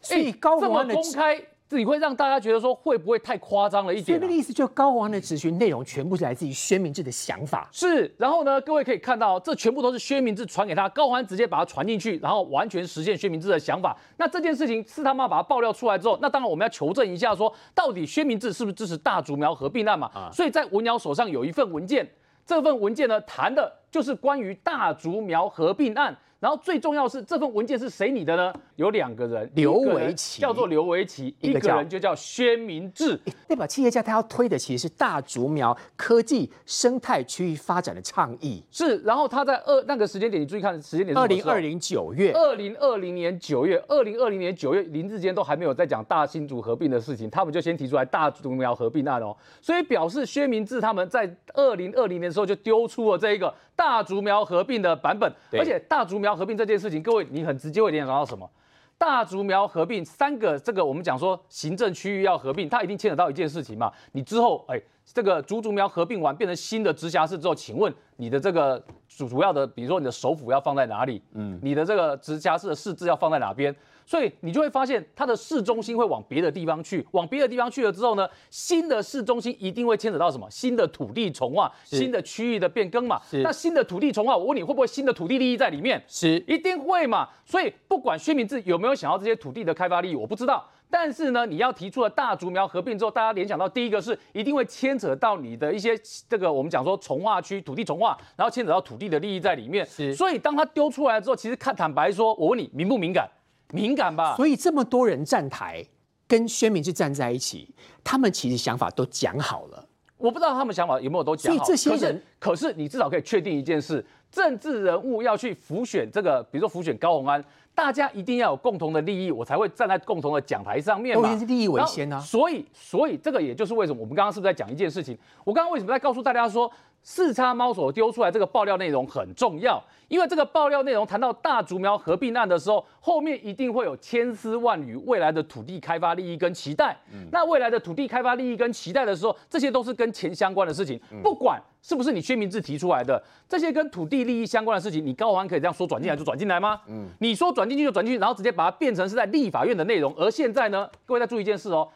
[0.00, 1.40] 所以高这么公开，
[1.74, 4.32] 自己会让大家觉得说会不会太夸张了一点、啊所以那个？
[4.32, 7.68] 意思就高鸿安的质询内容全部是来自于薛明志的想法。
[7.72, 13.96] 是，然后呢，各位可以看到，这全部都是薛明志传给他，高鸿安直接把它传进去，然后完全实现薛明志的想法。
[14.18, 20.30] 那这件事情是他妈把它爆料出来之后，那当然我们要求证一下说到底薛明志是不是支持大竹苗合并案嘛？
[20.32, 22.08] 所以在文瑶手上有一份文件，
[22.46, 26.16] 这份文件呢谈的就是关于大竹苗合并案。
[26.44, 28.52] 然后最重要是，这份文件是谁拟的呢？
[28.76, 33.18] 有两个人，刘维奇叫做刘维奇，一个人就叫薛明志。
[33.48, 38.62] 代表企业家他要推的其实是大竹苗科技生态区域发展的倡议。
[38.70, 58.48] 是，然后他在二那个时间点，你注意看时间点二零二零九月，二零二零年九月，二零二零年九月，林志坚都还没有在讲大新竹合并的事情，他们就先提出来大竹苗合并案哦，所以表示薛明志他们在二零二零年的时候就丢出了这一个大竹苗合并的版本，而且大竹苗合并这件事情，各位你很直接会联想到什么？
[58.96, 63.92] 大竹苗合并三个，这个我们讲说行政区域要合并，它一定牵扯到一件事情嘛。
[64.12, 71.20] 你之后，哎，这个竹竹苗合并完变成新的直辖市之后，请问你的这个主主要的，比如说你的首府要放在哪里？
[71.32, 73.74] 嗯，你的这个直辖市的市治要放在哪边？
[74.06, 80.46] 所以你就会发现，它的市中心会往别的地方去，往别的地方去了之后呢，新的市中心一定会牵扯到什么？
[80.50, 83.20] 新的土地重划，新的区域的变更嘛。
[83.28, 86.02] 是那新的土地重划，我问你会不会新的土地利益在里面？
[86.06, 87.28] 是一定会嘛。
[87.44, 90.68] 所以不管薛明志有没有想要这些土地的开发利益，我不知道。
[90.90, 99.84] 但是呢，你要提出了大竹苗合并之后，大家联想到第一个是一定会牵扯到你的一些这个我们讲说从化区土地从化，然后牵扯到土地的利益在里面。
[99.84, 103.28] 是所以当他丢出来之后，其实看坦白说，我问你敏不敏感？
[103.72, 104.36] 敏感吧。
[104.36, 105.84] 所以这么多人站台
[106.26, 109.86] 跟宣明志站在一起，他们其实想法都讲好了。
[110.16, 111.64] 我不知道他们想法有没有都讲好。
[111.64, 121.30] 所以这些可是人可是你至少可以确定一件事：政治人物要去浮选这个，比如说浮选高鸿安，大家一定要有共同的利益，我才会站在共同的讲台上面嘛。
[121.30, 125.18] 都是利益为先啊所以，所以这个也就是为什么我们刚刚是不是在讲一件事情？
[125.44, 126.70] 我刚刚为什么在告诉大家说？
[127.06, 136.96] 四叉猫所丢出来这个爆料内容很重要，因为这个爆料内容谈到大竹苗合并案的时候，后面一定会有千丝万缕未来的土地开发利益跟期待。
[137.30, 146.80] 那未来的土地开发利益跟期待的时候，这些都是跟钱相关的事情，不管是不是你薛明志提出来的，这些跟土地利益相关的事情，你高鸿安可以这样说转进来就转进来吗？
[146.88, 151.86] 嗯，你说转进去就转进去，然后直接把它变成是在立法院的内容，而现在呢，各位再注意一件事哦。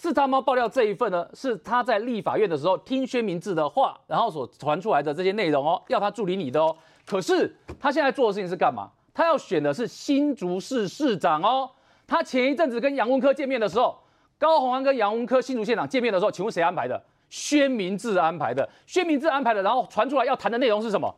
[0.00, 6.74] 四叉猫爆料这一份呢，是他在立法院的时候听薛明志的话，然后所传出来的这些内容哦，要他助理你的哦。
[7.04, 8.88] 可是他现在做的事情是干嘛？
[9.12, 11.68] 他要选的是新竹市市长哦。
[12.06, 13.94] 他前一阵子跟杨文科见面的时候，
[14.38, 16.98] 高鸿安跟杨文科新竹县长见面的时候，请问谁安排的？
[17.28, 18.66] 薛明志安排的。
[18.86, 21.14] 薛明志安排的，然后传出来要谈的内容是什么？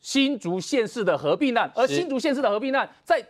[0.00, 3.26] 新竹县市的合并案，而新竹县市的合并案，在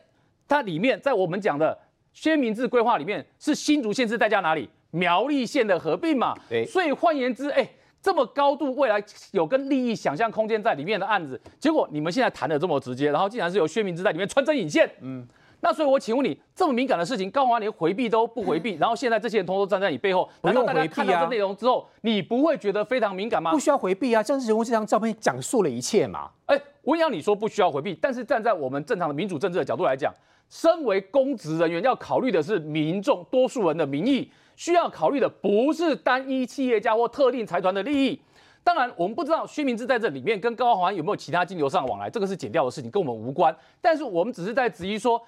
[0.48, 1.78] 它里面，在我们讲的
[2.12, 4.68] 薛明志规划里面，是新竹县市在加哪里？
[4.90, 6.34] 苗栗县的合并嘛。
[6.48, 7.68] 对所以换言之，哎、
[8.00, 15.26] 这么高度未来有跟利益想象空间在里面的案子，结果你们现在谈的这么直接，然后竟然是由薛明志在里面穿针引线，嗯。
[15.64, 23.60] 那所以，我请问你，这么敏感的事情，高鸿安连回避都不回避，然后现在这些人通通站在你背后，难道大家看到这内容之后，你不会觉得非常敏感吗不？
[23.60, 24.20] 需要回避啊！
[24.20, 26.28] 政治人物这张照片讲述了一切嘛。
[26.46, 30.12] 哎，我要，你说不需要回避，但是站在我们正常的民主政治的角度来讲，
[30.52, 38.20] 身为公职人员要考虑的是民众多数人的民意，需要考虑的不是单一企业家或特定财团的利益。
[38.62, 43.56] 当然，我们不知道薛明志在这里面跟高华安有没有其他金流上往来，这个是减掉的事情，跟我们无关。
[43.80, 45.18] 但是我们只是在质疑说，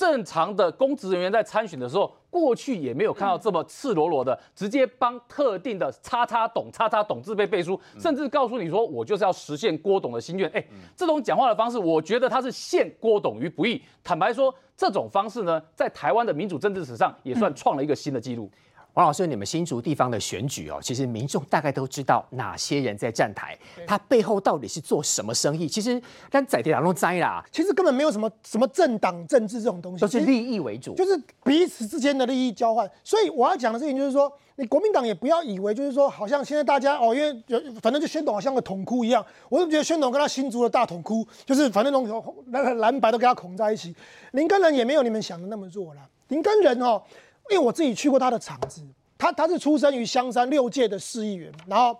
[0.00, 10.48] 正常的公职人员在参选的时候，过去也没有看到这么赤裸裸的，直接帮特定的叉叉董、叉叉董自备背书，甚至告诉你说我就是要实现郭董的心愿。
[10.52, 13.82] 哎，这种讲话的方式，我觉得他是陷郭董于不义。
[14.02, 18.50] 坦白说，这种方式呢，在台湾的民主政治史上也算创了一个新的纪录。
[18.94, 25.68] 王老师，你们新竹地方的选举哦，其实民众大概都知道哪些人在站台，他背后到底是做什么生意。
[25.68, 30.94] 其实但在地两都栽啦，其实根本没有什么什么政党政治这种东西，都是利益为主。
[30.94, 32.90] 就是彼此之间的利益交换。
[33.04, 43.94] 所以我要讲的事情就是说，你国民党也不要以为就是说，好像现在大家哦，因为有反正就宣董好像个桶窟一样，我就觉得宣董跟他新竹的大桶窟，就是反正那种蓝蓝蓝白都跟他捆在一起。
[44.32, 46.02] 林根人也没有你们想的那么弱啦。
[46.28, 47.02] 林根人哦，
[47.48, 48.82] 因为我自己去过他的厂子，
[49.16, 51.98] 他他是出生于香山六届的市议员，然后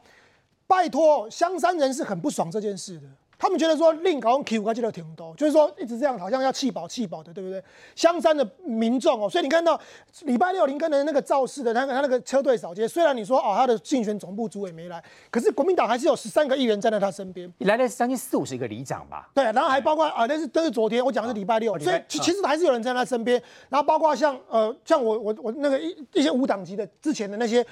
[0.67, 3.07] 拜托香山人是很不爽这件事的。
[3.41, 7.65] 他们觉得说令搞 Q 他记得挺多，就是说一直这样好像要气饱气饱的，对不对？
[7.97, 9.81] 香山的民众哦，所以你看到
[10.25, 19.31] 礼拜六林根的那个造势的那个他那个车队扫街，虽然你说哦他的竞选总部主委没来，可是国民党还是有十三个议员站在他身边，来了将近四五十个里长吧。
[19.33, 27.67] 对，然后还包括啊，那是都是昨天我讲的是礼拜六，所以其其实还是有人在他身边，然后包括像呃像我我我那个一一些无党籍的之前的那些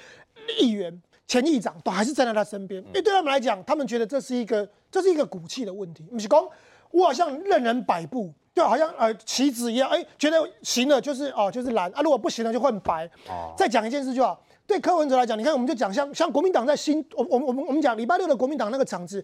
[0.59, 0.99] 议员。
[1.29, 6.03] 前议长都还是站在他身边，因为对他们来讲，他们觉得这是一个这是一个骨气的问题。
[6.11, 6.43] 不是讲
[6.89, 13.05] 我好像任人摆布，就好像呃棋子一样，哎，觉得行了就是哦就是蓝啊，如果不行了就换白。
[13.27, 13.53] 哦。
[13.55, 19.23] 再讲一件事就好，对柯文哲来讲，你看我们就讲像像国民党在新，我我我们我们讲礼拜六的国民党那个场子，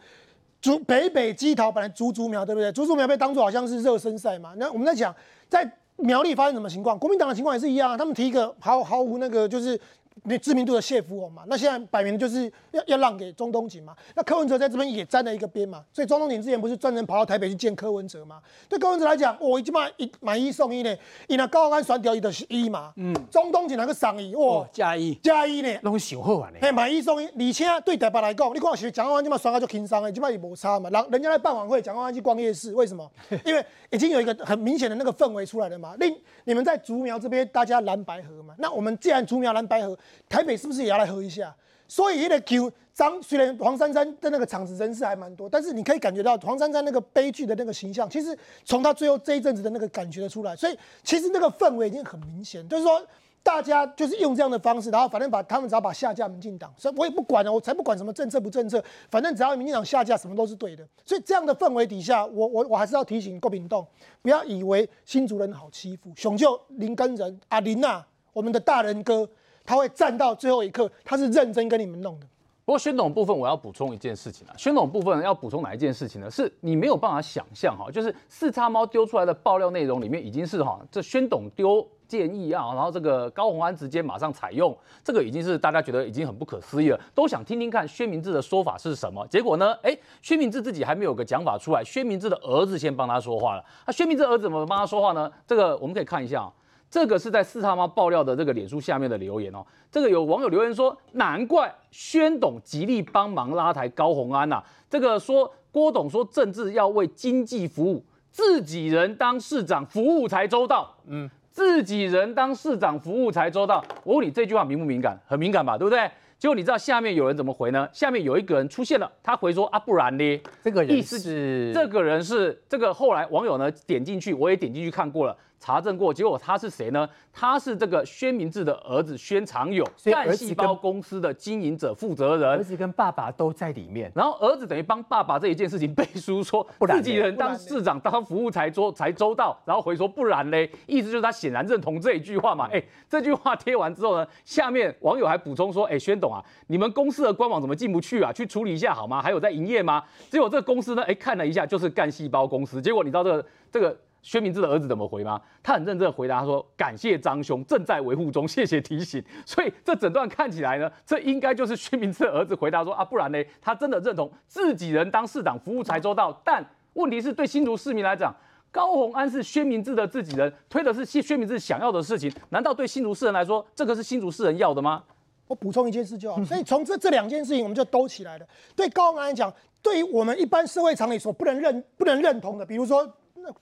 [0.61, 2.71] 竹北北基桃本来竹竹苗对不对？
[2.71, 4.53] 竹竹苗被当做好像是热身赛嘛。
[4.57, 5.11] 那我们在讲
[5.49, 6.99] 在苗栗发生什么情况？
[6.99, 9.81] 国民党的情况也是一样啊，他们提一个毫毫无那个就是。
[10.25, 13.95] 那知名度的谢福宏嘛，那现在摆明就是要要让给中东锦嘛。
[14.15, 18.41] 那柯文哲在这边也沾了一个边嘛，所以中东锦之前不是专门跑到台北去见柯文哲嘛？
[18.67, 20.95] 对柯文哲来讲，我已经买一买一送一呢，
[21.27, 26.57] 因为高安选掉一的是一嘛，嗯，中东锦那个赏一哇加一加一呢，拢小好啊呢。
[26.61, 30.89] 嘿，买一送一，而且对台北来讲，你看是蒋万安这么选啊就轻松的，基本也无差嘛。
[30.89, 33.09] 人人家在办晚会，蒋万安去逛夜市，为什么？
[33.45, 35.95] 因为 已经有一个很明显的那个氛围出来了嘛。
[35.99, 36.15] 另
[36.45, 39.97] 你们在竹苗这边，大家蓝白河嘛，那我们既然竹苗蓝白河，
[40.29, 40.83] 台北是不是？
[40.85, 41.55] 也要来喝一下，
[41.87, 53.03] 所以那个 Q 张虽然黄珊珊的那个场子人士还蛮多，但是你可以感觉到黄珊珊那个悲剧的那个形象，其实从他最后这一阵子的那个感觉的出来，所以其实那个氛围已经很明显，就是说
[53.41, 60.87] 大家就是用这样的方式，然后反正把他们只要把下架民进党，所以我也不管了，我才不管什么政策不政策，反正只要民进党下架，什么都是对的。
[61.03, 63.85] 所以这样的氛围底下，我我我还是要提醒郭炳栋，
[64.21, 68.03] 不要以为新主人好欺负，雄就林根人阿林呐，
[68.33, 69.27] 我们的大人哥。
[69.65, 72.27] 他会站到最后一刻，他是认真跟你们弄的。
[72.63, 74.53] 不过宣董部分，我要补充一件事情啊。
[74.57, 76.31] 宣董部分要补充哪一件事情呢？
[76.31, 89.23] 是你没有办法想象哈，就是四叉猫丢出来的爆料内容里面已经是哈，这宣董丢建议啊，然后这个高鸿安直接马上采用，这个已经是大家觉得已经很不可思议了，都想听听看薛明志的说法是什么。
[89.27, 93.63] 结果呢，哎，薛明志自己还没有个讲法出来，薛明志的儿子先帮他说话了。
[93.85, 95.31] 那薛明志儿子怎么帮他说话呢？
[95.45, 96.51] 这个我们可以看一下。
[96.95, 99.61] 这个是在四叉猫爆料的这个脸书下面的留言哦。
[99.91, 104.63] 这个有网友留言说，难怪宣董极力帮忙拉抬高鸿安呐。
[104.89, 110.95] 这个说郭董说政治要为经济服务，自己人当市长服务才周到。
[111.07, 113.83] 嗯，自己人当市长服务才周到。
[114.05, 115.19] 我问你这句话敏不敏感？
[115.27, 116.09] 很敏感吧，对不对？
[116.39, 117.89] 结果你知道下面有人怎么回呢？
[117.91, 120.41] 下面有一个人出现了，他回说啊，不然呢？
[120.63, 125.35] 这个意思是这个人是这个后来网友呢点进去，我也点进去看过了。
[125.65, 127.09] 查证过，结果他是谁呢？
[127.33, 134.11] 他是这个宣明志的儿子宣长友，干细胞公司的经营者负责人，儿子跟爸爸都在里面。
[134.13, 142.69] 然后儿子等于帮爸爸这一件事情背书，说自己人当市长当服务才周才周到，然后回说不然嘞，意思就是他显然认同这一句话嘛。
[142.71, 148.31] 哎，这句话贴完之后呢，下面网友还补充说，哎，宣董啊，你们公司的官网怎么进不去啊？
[148.31, 149.19] 去处理一下好吗？
[149.19, 150.03] 还有在营业吗？
[150.29, 152.79] 结果这个公司呢，哎，看了一下就是干细胞公司。
[152.79, 153.97] 结果你知道这个这个。
[154.25, 155.39] 薛明志的儿子怎么回吗？
[155.61, 163.37] 他很认真的回答说：“感谢张兄，正在维护中，谢谢提醒。”所以这整段看起来呢，这应该就是薛明志的儿子回答说：“啊，不然呢？
[163.61, 168.35] 他真的认同自己人当市长服务才周到。”但问题是对新竹市民来讲，
[168.71, 175.03] 高鸿安是薛明志的自己人，推的是薛薛明志想要的事情，难道对新竹市人来说，这个是新竹市人要的吗？
[175.47, 176.43] 我补充一件事就好。
[176.43, 178.47] 所以从这这两件事情，我们就兜起来了。
[178.75, 179.53] 对高鸿安来讲，
[179.83, 183.07] 对于我们一般社会常理所不能认不能认同的，比如说。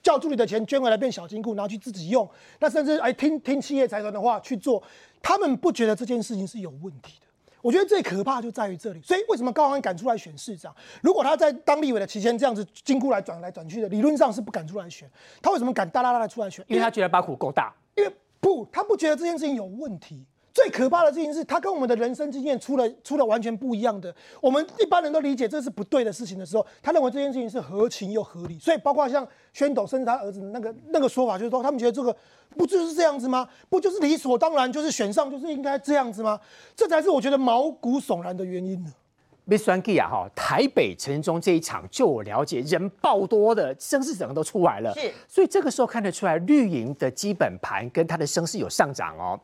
[0.01, 2.29] 叫助理的钱捐回来变小金库，拿去自己用，
[2.59, 4.81] 那甚至哎听听企业财团的话去做，
[5.21, 7.27] 他们不觉得这件事情是有问题的。
[7.61, 10.75] 我觉得最可怕就在于这里，所以为什么高安敢出来选市长？
[11.01, 15.09] 如果他在当立委的期间这样子金库来转来转去的，理论上是不敢出来选。
[15.41, 16.65] 他为什么敢大大大的出来选？
[16.67, 17.73] 因为他觉得把苦够大。
[17.95, 18.11] 因为
[18.41, 20.25] 不，他不觉得这件事情有问题。
[20.53, 24.13] 最可怕的事情是他跟我们的人生经验出了出了完全不一样的。
[24.39, 28.59] 我们一般人都理解这是不对的事情的时候，他认为这件事情是合情又合理。
[28.59, 32.15] 所以包括像宣董甚至他儿子那个那个说法，就是说他们觉得这个
[32.55, 33.49] 不就是这样子吗？
[33.67, 36.39] 不就是理所当然，就是选上就是应该这样子吗？
[36.75, 38.93] 这才是我觉得毛骨悚然的原因呢。
[39.45, 44.93] Miss Frankie 啊，哈，台北城中这一场，就我了解，人爆多的声势整个都出来了。
[44.93, 49.37] 是，所以这个时候看得出来，绿营的基本盘跟它的声势有上涨哦。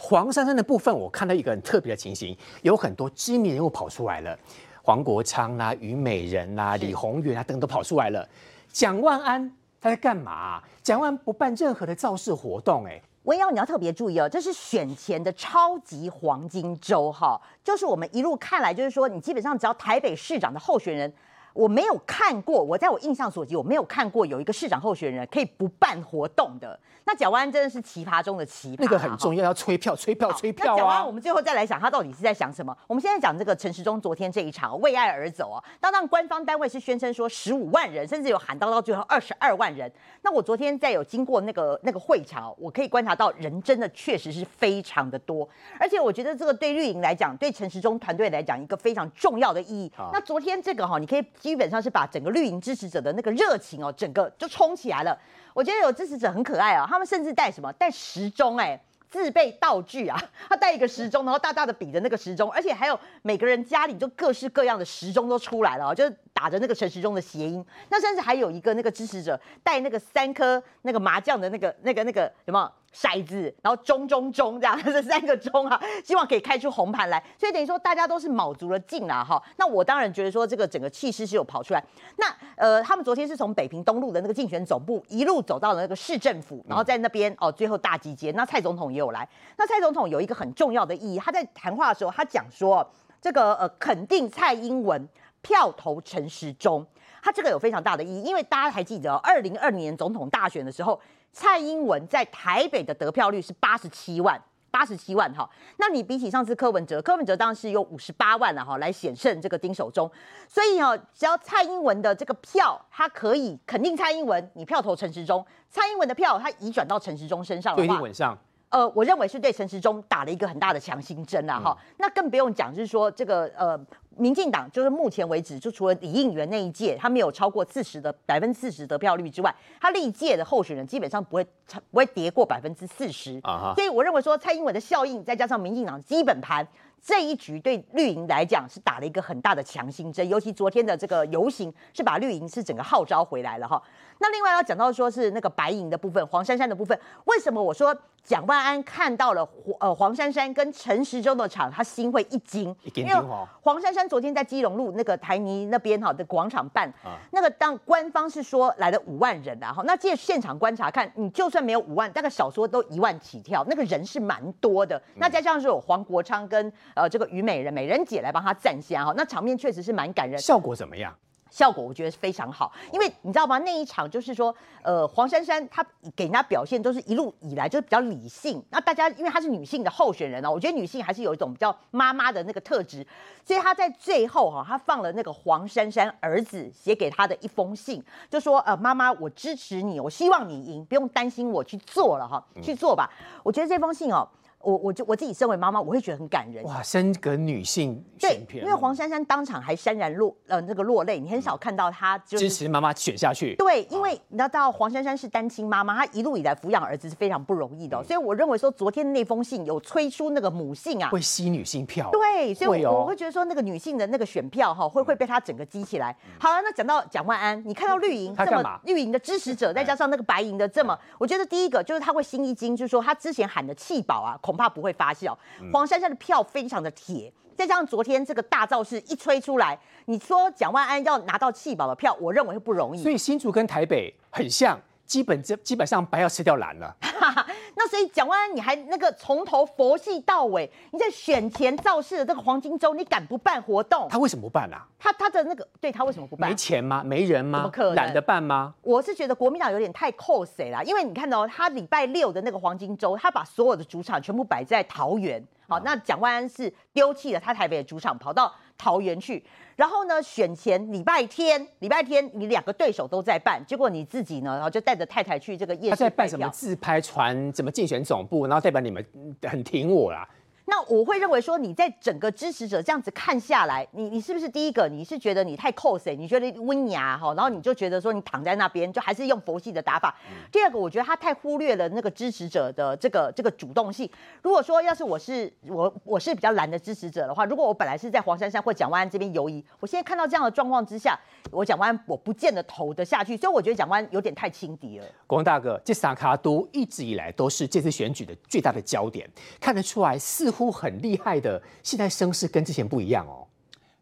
[0.00, 4.38] 黄珊珊的部分，我看到一个很特别的情形，有很多知名人物跑出来了，
[4.80, 8.26] 黄国昌啦、虞美人啦、李宏源啊等等都跑出来了。
[8.70, 10.62] 蒋万安他在干嘛？
[10.84, 21.12] 蒋万安不办任何的造势活动，哎，文瑶你要特别注意哦，这是选前的超级黄金周哈，就是我们一路看来，就是说你基本上只要台北市长的候选人。
[21.58, 26.78] 我没有看过，我在我印象所及，我没有看过有一个市长候选人可以不办活动的。
[27.04, 31.04] 那蒋万安真的是奇葩中的奇葩，那个很重要，要催票、催票、催票啊！
[31.04, 32.76] 我们最后再来想，他到底是在想什么？
[32.86, 39.90] 我们现在讲这个陈时中昨天这一场为爱而走啊，当然官方单位是宣称说十五万人，甚至有喊到到最后二十二万人。
[40.22, 45.48] 那我昨天在有经过那个那个会场，我可以观察到人真的确实是非常的多，
[45.80, 49.90] 而且我觉得这个对绿营来讲，对陈时中团队来讲，一个非常重要的意义。
[50.12, 55.18] 那昨天这个哈，你可以基本上是把整个绿营支持者的那个热情哦，整个就冲起来了。
[55.54, 58.78] 我觉得有支持者很可爱啊，他们甚至带什么带时钟哎，
[59.10, 67.64] 自备道具啊，他带一个时钟，然后大大的比着那个时钟，而且还有每个人家里就各式各样的时钟都出来了，就是打着那个陈时钟的谐音。
[67.88, 72.70] 那甚至还有一个那个支持者带那个三颗那个麻将的那个那个那个什么。
[72.94, 79.40] 骰子，然后中中中这样，这三个中啊，希望可以开出红盘来，所以等于说大家都是卯足了劲啦哈。
[79.56, 81.84] 那我当然觉得说这个整个气势是有跑出来。
[82.16, 82.26] 那
[82.56, 88.30] 呃，他们昨天是从北平东路的那个竞选总部一路走到了那个市政府，然后在那边哦，最后大集结。
[88.32, 89.28] 那蔡总统也有来。
[89.56, 92.84] 那蔡总统有一个很重要的意义，他在谈话的时候他讲说，
[93.20, 95.06] 这个呃肯定蔡英文
[95.42, 96.84] 票投陈时中，
[97.22, 100.98] 他这个有非常大的意义，因为大家还记得二零二年总统大选的时候。
[101.32, 105.48] 蔡英文在台北的得票率是八十七万，八十七万哈。
[105.76, 110.10] 那你比起上次柯文哲，柯文哲当然是有五十八万了哈，来险胜这个丁守中。
[110.48, 118.36] 所以哈，只要蔡英文的这个票，他可以肯定蔡英文，你票投陈时中，蔡英文的票他移转到陈时中身上的话，稳上。
[118.70, 121.76] 呃，我认为是对陈时中打了一个很大的强心针啦哈。
[121.96, 123.78] 那更不用讲，就是说这个呃。
[124.20, 131.44] 民进党就是目前为止，就除了李应元那一届，他没有超过四十的百分之四十得票率之外，他历届的候选人基本上不会
[131.92, 133.72] 不会跌过百分之四十啊。
[133.76, 136.66] 所以我认为说蔡英文的效应，再加上民进党基本盘
[137.00, 140.28] 这一局，对绿营来讲是打了一个很大的强心针。
[140.28, 143.80] 尤其昨天的这个游行，是把绿营是整个号召回来了哈。
[144.18, 147.96] 那另外要讲到说是那个白银的部分，黄珊珊的部分，为什么我说
[148.28, 153.14] 蒋万安看到了黄呃黄珊珊跟陈时中的场，他心会一惊，因为
[153.62, 154.06] 黄珊珊。
[154.06, 156.92] 昨天在基隆路那个台泥那边哈的广场办，
[157.30, 165.00] 那个当官方是说来了五万人啊，哈，那借现场观察看，你就算没有五万，大概少说都一万起跳，那个人是蛮多的。
[165.16, 170.38] 那再加上是有黄国昌跟呃这个虞美人美人姐来帮他站下哈，那场面确实是蛮感人。
[170.38, 171.14] 效果怎么样？
[171.50, 173.58] 效果我觉得非常好，因为你知道吗？
[173.58, 175.84] 那一场就是说，呃，黄珊珊她
[176.14, 178.62] 给人家表现都是一路以来就是比较理性。
[178.70, 183.06] 那大家因为她是女性的候选人呢，我觉得女性还是有一种比较妈妈的那个特质，
[183.44, 193.10] 所以她在最后哈，她放了那个黄珊珊儿子写给她的一封信，就说呃，妈妈，我支持你，我希望你赢，不用担心，我去做了哈，去做吧。
[193.42, 194.28] 我觉得这封信哦。
[194.60, 196.64] 我我就我自己身为妈妈，我会觉得很感人。
[196.64, 203.54] 哇，深格女性对，因为黄珊珊当场还潸然落呃那个落泪，你很少看到她支持妈妈选下去。
[203.54, 212.10] 对，因为你知道黄珊珊是单亲妈妈，她一路以来抚养儿子是非常不容易的，所以我认为说昨天那封信有催出那个母性啊，会吸女性票。
[212.10, 216.14] 对，所以我会觉得说那个女性的那个选票哈，会会被她整个激起来。
[216.38, 225.36] 好了，那讲到蒋万安，你看到绿营这么绿营的支持者，再加上那个白营的这么，我觉得第一个就是他会心一惊，就是说他之前喊的气保啊，恐怕不会发酵。
[225.70, 233.02] 黄珊珊的票非常的铁，再加上昨天这个大造势一吹出来，你说蒋万安要拿到弃保的票，我认为会不容易。
[233.02, 234.80] 所以新竹跟台北很像。
[235.08, 236.94] 基本这基本上白要吃掉蓝了，
[237.78, 244.08] 那所以蒋万安你还那个从头佛系到尾，你在选前造势的这个黄金周，你敢不办活动？
[244.10, 244.84] 他为什么不办啊？
[244.98, 246.50] 他他的那个对他为什么不办？
[246.50, 247.04] 没钱吗？
[247.04, 247.58] 没人吗？
[247.60, 247.94] 怎么可能？
[247.94, 248.74] 懒得办吗？
[248.82, 255.40] 我是觉得国民党有点太扣谁了，因为你看到他礼拜六的那个黄金周，他把所有的主场全部摆在桃园。
[255.68, 259.44] 好，那蒋万安是丢弃了他台北的主场，跑到桃园去。
[259.76, 265.90] 然后呢，选前礼拜天，礼拜天你两个对手都在办，结果你自己呢，然后就带着太太去这个夜市。
[265.90, 269.04] 他在办什么自拍船，怎么竞选总部，然后代表你们
[269.42, 270.28] 很挺我啦。
[270.70, 274.86] 那我会认为说，你在整个支持者这样子看下来，你你是不是第一个？
[274.86, 280.14] 你是觉得你太 cos，你觉得温雅哈，然后你就觉得说你躺在那边，就还是用佛系的打法。
[280.52, 284.10] 第二个，我觉得他太忽略了那个支持者的这个这个主动性。
[284.42, 291.18] 如果说要是我是我我是比较懒的支持者的话，如果我本来是在黄珊珊或蒋万安这边游移，我现在看到这样的状况之下，
[291.50, 295.06] 我蒋万安我不见得投得下去，所以我觉得蒋万安有点太轻敌了。
[295.26, 299.26] 国大哥，这三卡都一直以来都是这次选举的最大的焦点，
[299.58, 300.57] 看得出来似乎。
[300.66, 303.46] 很厉害的，现在声势跟之前不一样哦。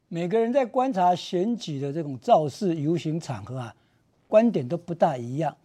[0.09, 3.75] 每个人在观察选举的这种造势游行场合啊，
[4.27, 5.57] 观点都不大一样。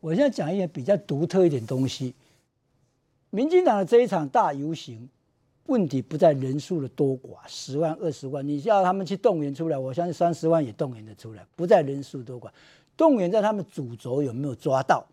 [0.00, 2.14] 我现在讲一点比较独特一点东西。
[3.30, 5.08] 民进党的这一场大游行，
[5.66, 12.48] 问题不在人数的多寡，十万、二十万，你叫他们去动员出来，我相信三十万也动员得出来，不在人数多寡，
[12.96, 15.06] 动员在他们主轴有没有抓到？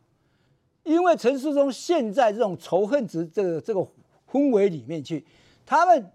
[0.84, 3.88] 因为陈世忠现在这种仇恨值这个这个
[4.32, 5.26] 氛围里面去，
[5.66, 6.12] 他们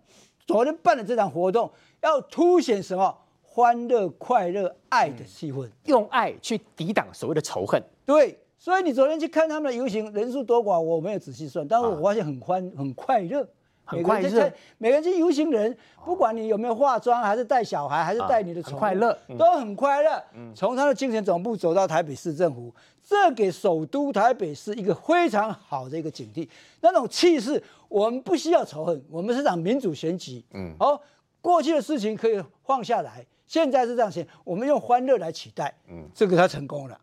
[0.46, 1.70] 昨天办的这场活动
[2.02, 3.18] 要凸显什么？
[3.42, 7.82] 欢乐、快乐、爱的气氛，用爱去抵挡所谓的仇恨。
[8.04, 13.48] 对，所以你昨天去看他们的游行人数多寡，我没有仔细算，但是我发现很欢、很快乐。
[13.86, 15.74] 很快乐，每个人去游行人，
[16.04, 20.22] 不管你有没有化妆，还是带小孩，还是带你的宠快乐都很快乐。
[20.54, 26.48] 从他的精神总部走到台北市政府，这给首都台北市一个非常好的一个警惕。
[26.80, 30.44] 那种气势，我们不需要仇恨，我们是场民主选举。
[30.52, 31.00] 嗯，好，
[31.40, 35.72] 过去的事情可以放下来，现在是这样写，我们用欢乐来取代。
[35.88, 37.00] 嗯，这个他成功了，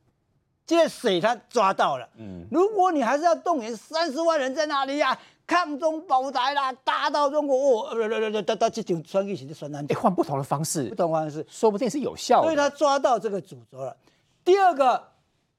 [0.66, 2.10] 这水他抓到了。
[2.18, 5.18] 嗯，如果你还是要动员三十万人在那里呀？
[5.46, 12.44] 抗中保台啦，打到中国哦，不不不不，到到这种传疫情的传染，哎，换不同的方式，不同方式，说不定是有效的。
[12.44, 13.96] 所以他抓到这个主轴了。
[14.44, 15.04] 第二个，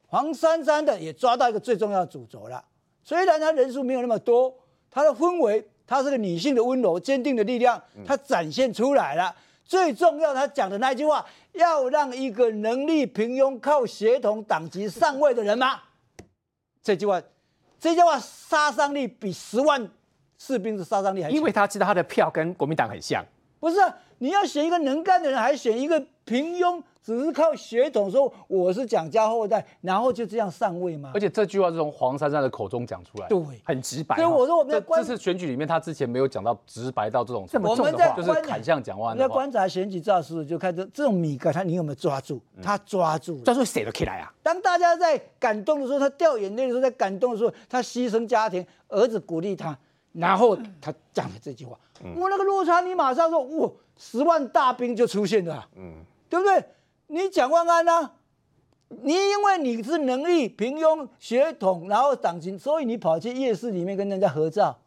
[0.07, 2.65] 黄珊珊的也抓到一个最重要的主轴了。
[3.03, 4.55] 虽然他人数没有那么多，
[4.91, 9.35] 他的氛围，他是个女性的温柔、坚定的力量，他展现出来了。
[9.67, 15.81] 最重要，他讲的那句话，要让一个能力平庸、靠协同党籍上位的人吗？
[16.83, 17.21] 这句话。
[17.85, 19.87] 这句话杀伤力比十万
[20.39, 23.23] 士兵的杀伤力还，因为他知道他的票跟国民党很像。
[23.61, 23.77] 不是，
[24.25, 26.83] 你要选一个能干的人，还选一个平庸？
[27.03, 31.11] 只是靠血统说我是蒋家后代，然后就这样上位吗？
[31.13, 34.17] 而且这句话是从黄珊珊的口中讲出来，对，很直白。
[34.17, 39.15] 所以我说我们在这次选举里面，他之前没有讲到直白到这种这么重的话，就是砍向蒋万。
[39.19, 42.41] 在观察选举造势，就看这这种米格，他你有没有抓住？
[42.63, 44.33] 他抓住，抓住谁都起来啊！
[44.43, 49.79] 当大家在感动的时候，他掉眼泪的时候，在感动的时候，他牺牲家庭，儿子鼓励他，
[50.13, 51.79] 然后他讲了这句话。
[52.17, 56.65] 我那个落差，你马上说，哇，十万大兵就出现了，嗯，对不对？
[57.07, 58.11] 你蒋万安呢？
[59.03, 64.79] 你因为你是能力平庸、血统，然后党情，所以你跑去夜市里面跟人家合照。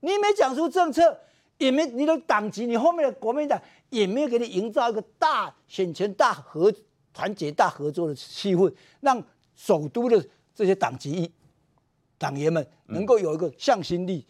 [0.00, 1.18] 你没讲出政策，
[1.58, 3.60] 也没你的党籍，你后面的国民党
[3.90, 6.72] 也没有给你营造一个大选前大合
[7.12, 9.22] 团结、大合作的气氛，让
[9.56, 10.24] 首都的
[10.54, 11.32] 这些党籍
[12.18, 14.24] 党员们能够有一个向心力。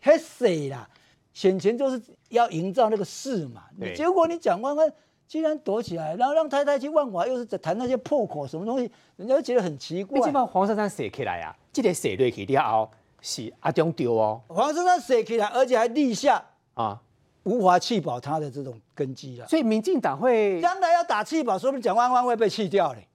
[0.00, 0.88] 嘿谁啦？
[1.36, 3.64] 选前就是要营造那个势嘛。
[3.94, 4.90] 结果你蒋万安。
[5.28, 10.24] 既然躲起来，然后让太太去万华，又是在谈那些破口什么东西，人家就觉得很奇怪。
[10.24, 12.88] 你把黄珊珊写起来啊，这个写对起了后
[13.20, 14.40] 是阿中丢哦。
[14.46, 16.40] 黄珊珊写起来，而且还立下
[16.74, 17.02] 啊，
[17.42, 19.48] 无法弃保他的这种根基了。
[19.48, 23.05] 所以民进党会将来要打弃保，说明蒋万安会被弃掉嘞。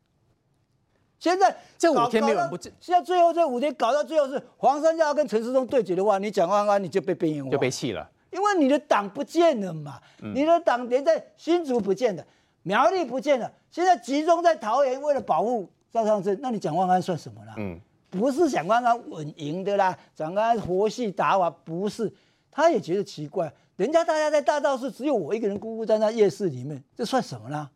[1.21, 8.09] 现在这五天没有人不，现在最后这五天搞到最后是黄珊珊要跟陈世忠对决的话，你蒋万安你就被边缘化，就被弃了。
[8.31, 10.01] 因为你的党不见了嘛，
[10.33, 12.25] 你的党连在新竹不见了，
[12.63, 17.53] 苗栗不见了，现在集中在桃园，为了保护赵尚志，那你蒋万安算什么啦？
[17.57, 22.11] 嗯，不是蒋万安稳赢的啦，蒋万安活戏打法不是，
[22.49, 27.69] 他也觉得奇怪，人家大家在大道市，只有我一个人孤孤单单夜市里面，这算什么呢？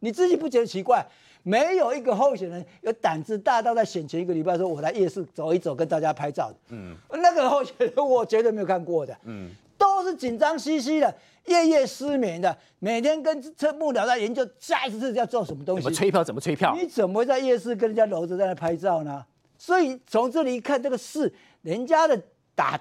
[0.00, 1.06] 你自己不觉得奇怪？
[1.42, 6.56] 没有一个候选人有胆子大到在选前一个礼拜说，我来夜市走一走，跟大家拍照的。
[6.70, 9.16] 嗯，那个候选人我绝对没有看过的。
[9.24, 9.50] 嗯。
[9.78, 15.82] 都是紧张兮兮的，夜夜失眠的，每天跟车幕僚在研究下一次要做什么东西。
[15.82, 16.24] 怎么吹票？
[16.24, 16.74] 怎么吹票？
[16.74, 19.22] 你怎么会在夜市跟人家搂着在那拍照呢？
[19.58, 21.30] 所以从这里一看，这个市
[21.60, 22.18] 人家的
[22.54, 22.80] 打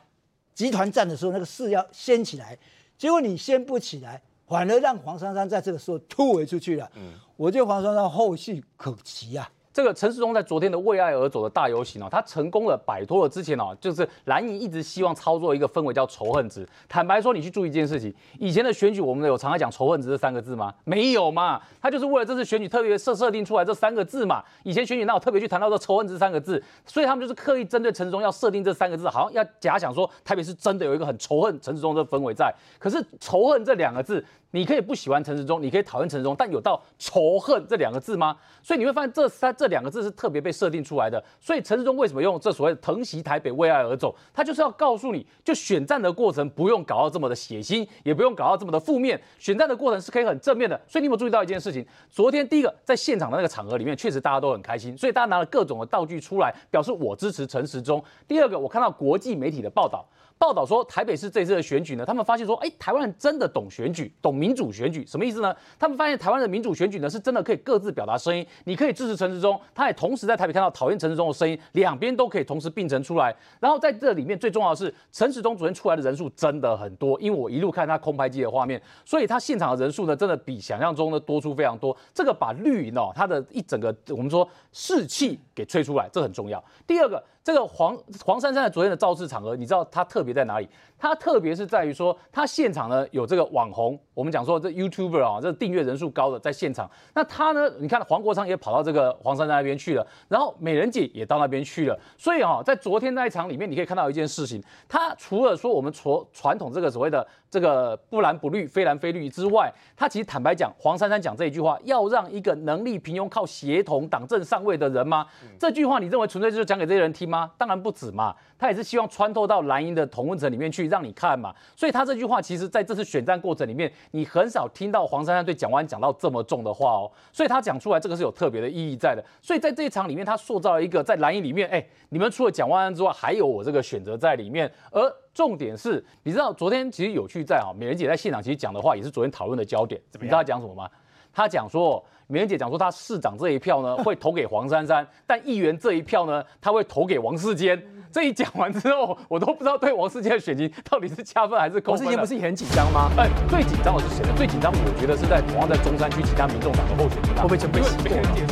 [0.53, 2.57] 集团战的时候，那个市要掀起来，
[2.97, 6.89] 结果你掀不起来，反而让黄珊珊在这个时候突围出去了。
[6.95, 9.49] 嗯，我觉得黄珊珊后续可期啊。
[9.75, 16.65] 这个陈世忠在昨天的为爱而走的大游行哦，他成功的摆脱了之前哦，就是蓝营一直希望操作一个氛围叫仇恨值。
[16.87, 20.73] 坦白说，你去注意一件事情，以前的选举我们有常常讲仇恨值这三个字吗？
[20.85, 24.41] 没有嘛，他就是为了这次选举特别设设定出来这三个字嘛。
[24.63, 32.49] 以前选举那有特别去谈到这仇恨值三个字，所以他们就是刻意针对陈世忠要设定这三个字，好像要假想说台北是真的有一个很仇恨陈世忠的氛围在。
[32.79, 34.23] 可是仇恨这两个字。
[34.55, 38.37] 你可以不喜欢陈时中，你可以讨厌陈时中，但有到仇恨这两个字吗？
[38.63, 41.21] 所以你会发现这三这两个字是特别被设定出来的。
[41.41, 44.15] 所以陈时中为什么用这所谓的疼惜台北为爱而走？
[44.33, 50.79] 他就是要告诉你，就选战的过程不用搞到这么的血腥，也不用搞到这么的负面，选战的过程是可以很正面的。
[50.87, 51.85] 所以你有没有注意到一件事情？
[52.09, 58.01] 昨天第一个在现场的那个场合里面，确实大家都很开心，所以大家拿了各种的道具出来，表示我支持陈时中。
[58.25, 60.07] 第二个，我看到国际媒体的报道。
[60.37, 65.55] 报道说，台北市这次的选举呢，他们发现说，哎，台湾人真的懂选举，懂民主选举，什么意思呢？
[65.79, 68.45] 他们发现台湾的民主选举呢，是真的可以各自表达声音。
[68.65, 73.33] 你可以支持陈时中，他也同时在台北看到讨厌陈时中的声音，两边都可以同时并存出来。
[73.61, 81.95] 然后在这里面最重要的是，陈时中昨天出来的人数真的很多，因为我一路看他空拍机的画面，所以他现场的人数呢，真的比想象中的多出非常多。
[82.13, 86.61] 这个把绿营哦，它的一整个我们说士气给吹出来，这很重要。
[86.85, 87.23] 第二个。
[87.45, 90.67] 这个黄黄珊珊的昨天的造势场合，你知道它特别在哪里？
[90.97, 96.89] 他特别是在于说，他现场呢有这个网红，我们讲说这 YouTuber 啊，这订阅人数高的在现场。
[97.13, 101.99] 那他呢，你看黄国昌也跑到这个黄珊珊那边去了，然后美人姐也到那边去了。
[102.17, 115.27] 所以哈，在昨天那一场里面，你可以看到一件事情，他除了说我们传传统这个所谓的这个不蓝不绿、非蓝非绿之外，他其实坦白讲，黄珊珊讲这一句话，要让一个能力平庸、靠协同党政上位的人吗？
[115.59, 117.35] 这句话你认为纯粹就是讲给这些人听吗？
[117.35, 117.51] 吗？
[117.57, 118.33] 当然不止嘛，
[118.65, 121.53] 他也是希望穿透到蓝营的同温层里面去，让你看嘛。
[121.75, 127.11] 所以他这句话，其实在这次选战过程里面，你很少听到黄珊珊对蒋万讲到这么重的话哦。
[127.31, 129.23] 所以他讲出来，这个是有特别的意义在的。
[129.39, 134.71] 所以在这一场里面，他塑造了一个在蓝营里面，哎，你们除了蒋万安之外，还有我这个选择在里面。
[134.89, 140.01] 而重点是，你知道昨天其实有趣在啊，美人姐在现场其实讲的话，也是昨天讨论的焦点。
[140.13, 140.89] 你知道他讲什么吗？
[141.31, 142.03] 他讲说。
[142.27, 147.81] 美人姐讲说，她市长这一票呢 会投给黄珊珊，但议员这一票呢，她会投给王世坚。
[148.11, 152.05] 这一讲完之后，我都不知道对王世坚的选情到底是加分还是扣分。
[152.05, 153.11] 王世坚不是也很紧张吗？
[153.17, 154.33] 哎，最紧张的是谁呢？
[154.37, 157.97] 最紧张，我觉得是在同样在中山区其他民众党的候选人，会不会就被洗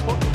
[0.05, 0.32] 过？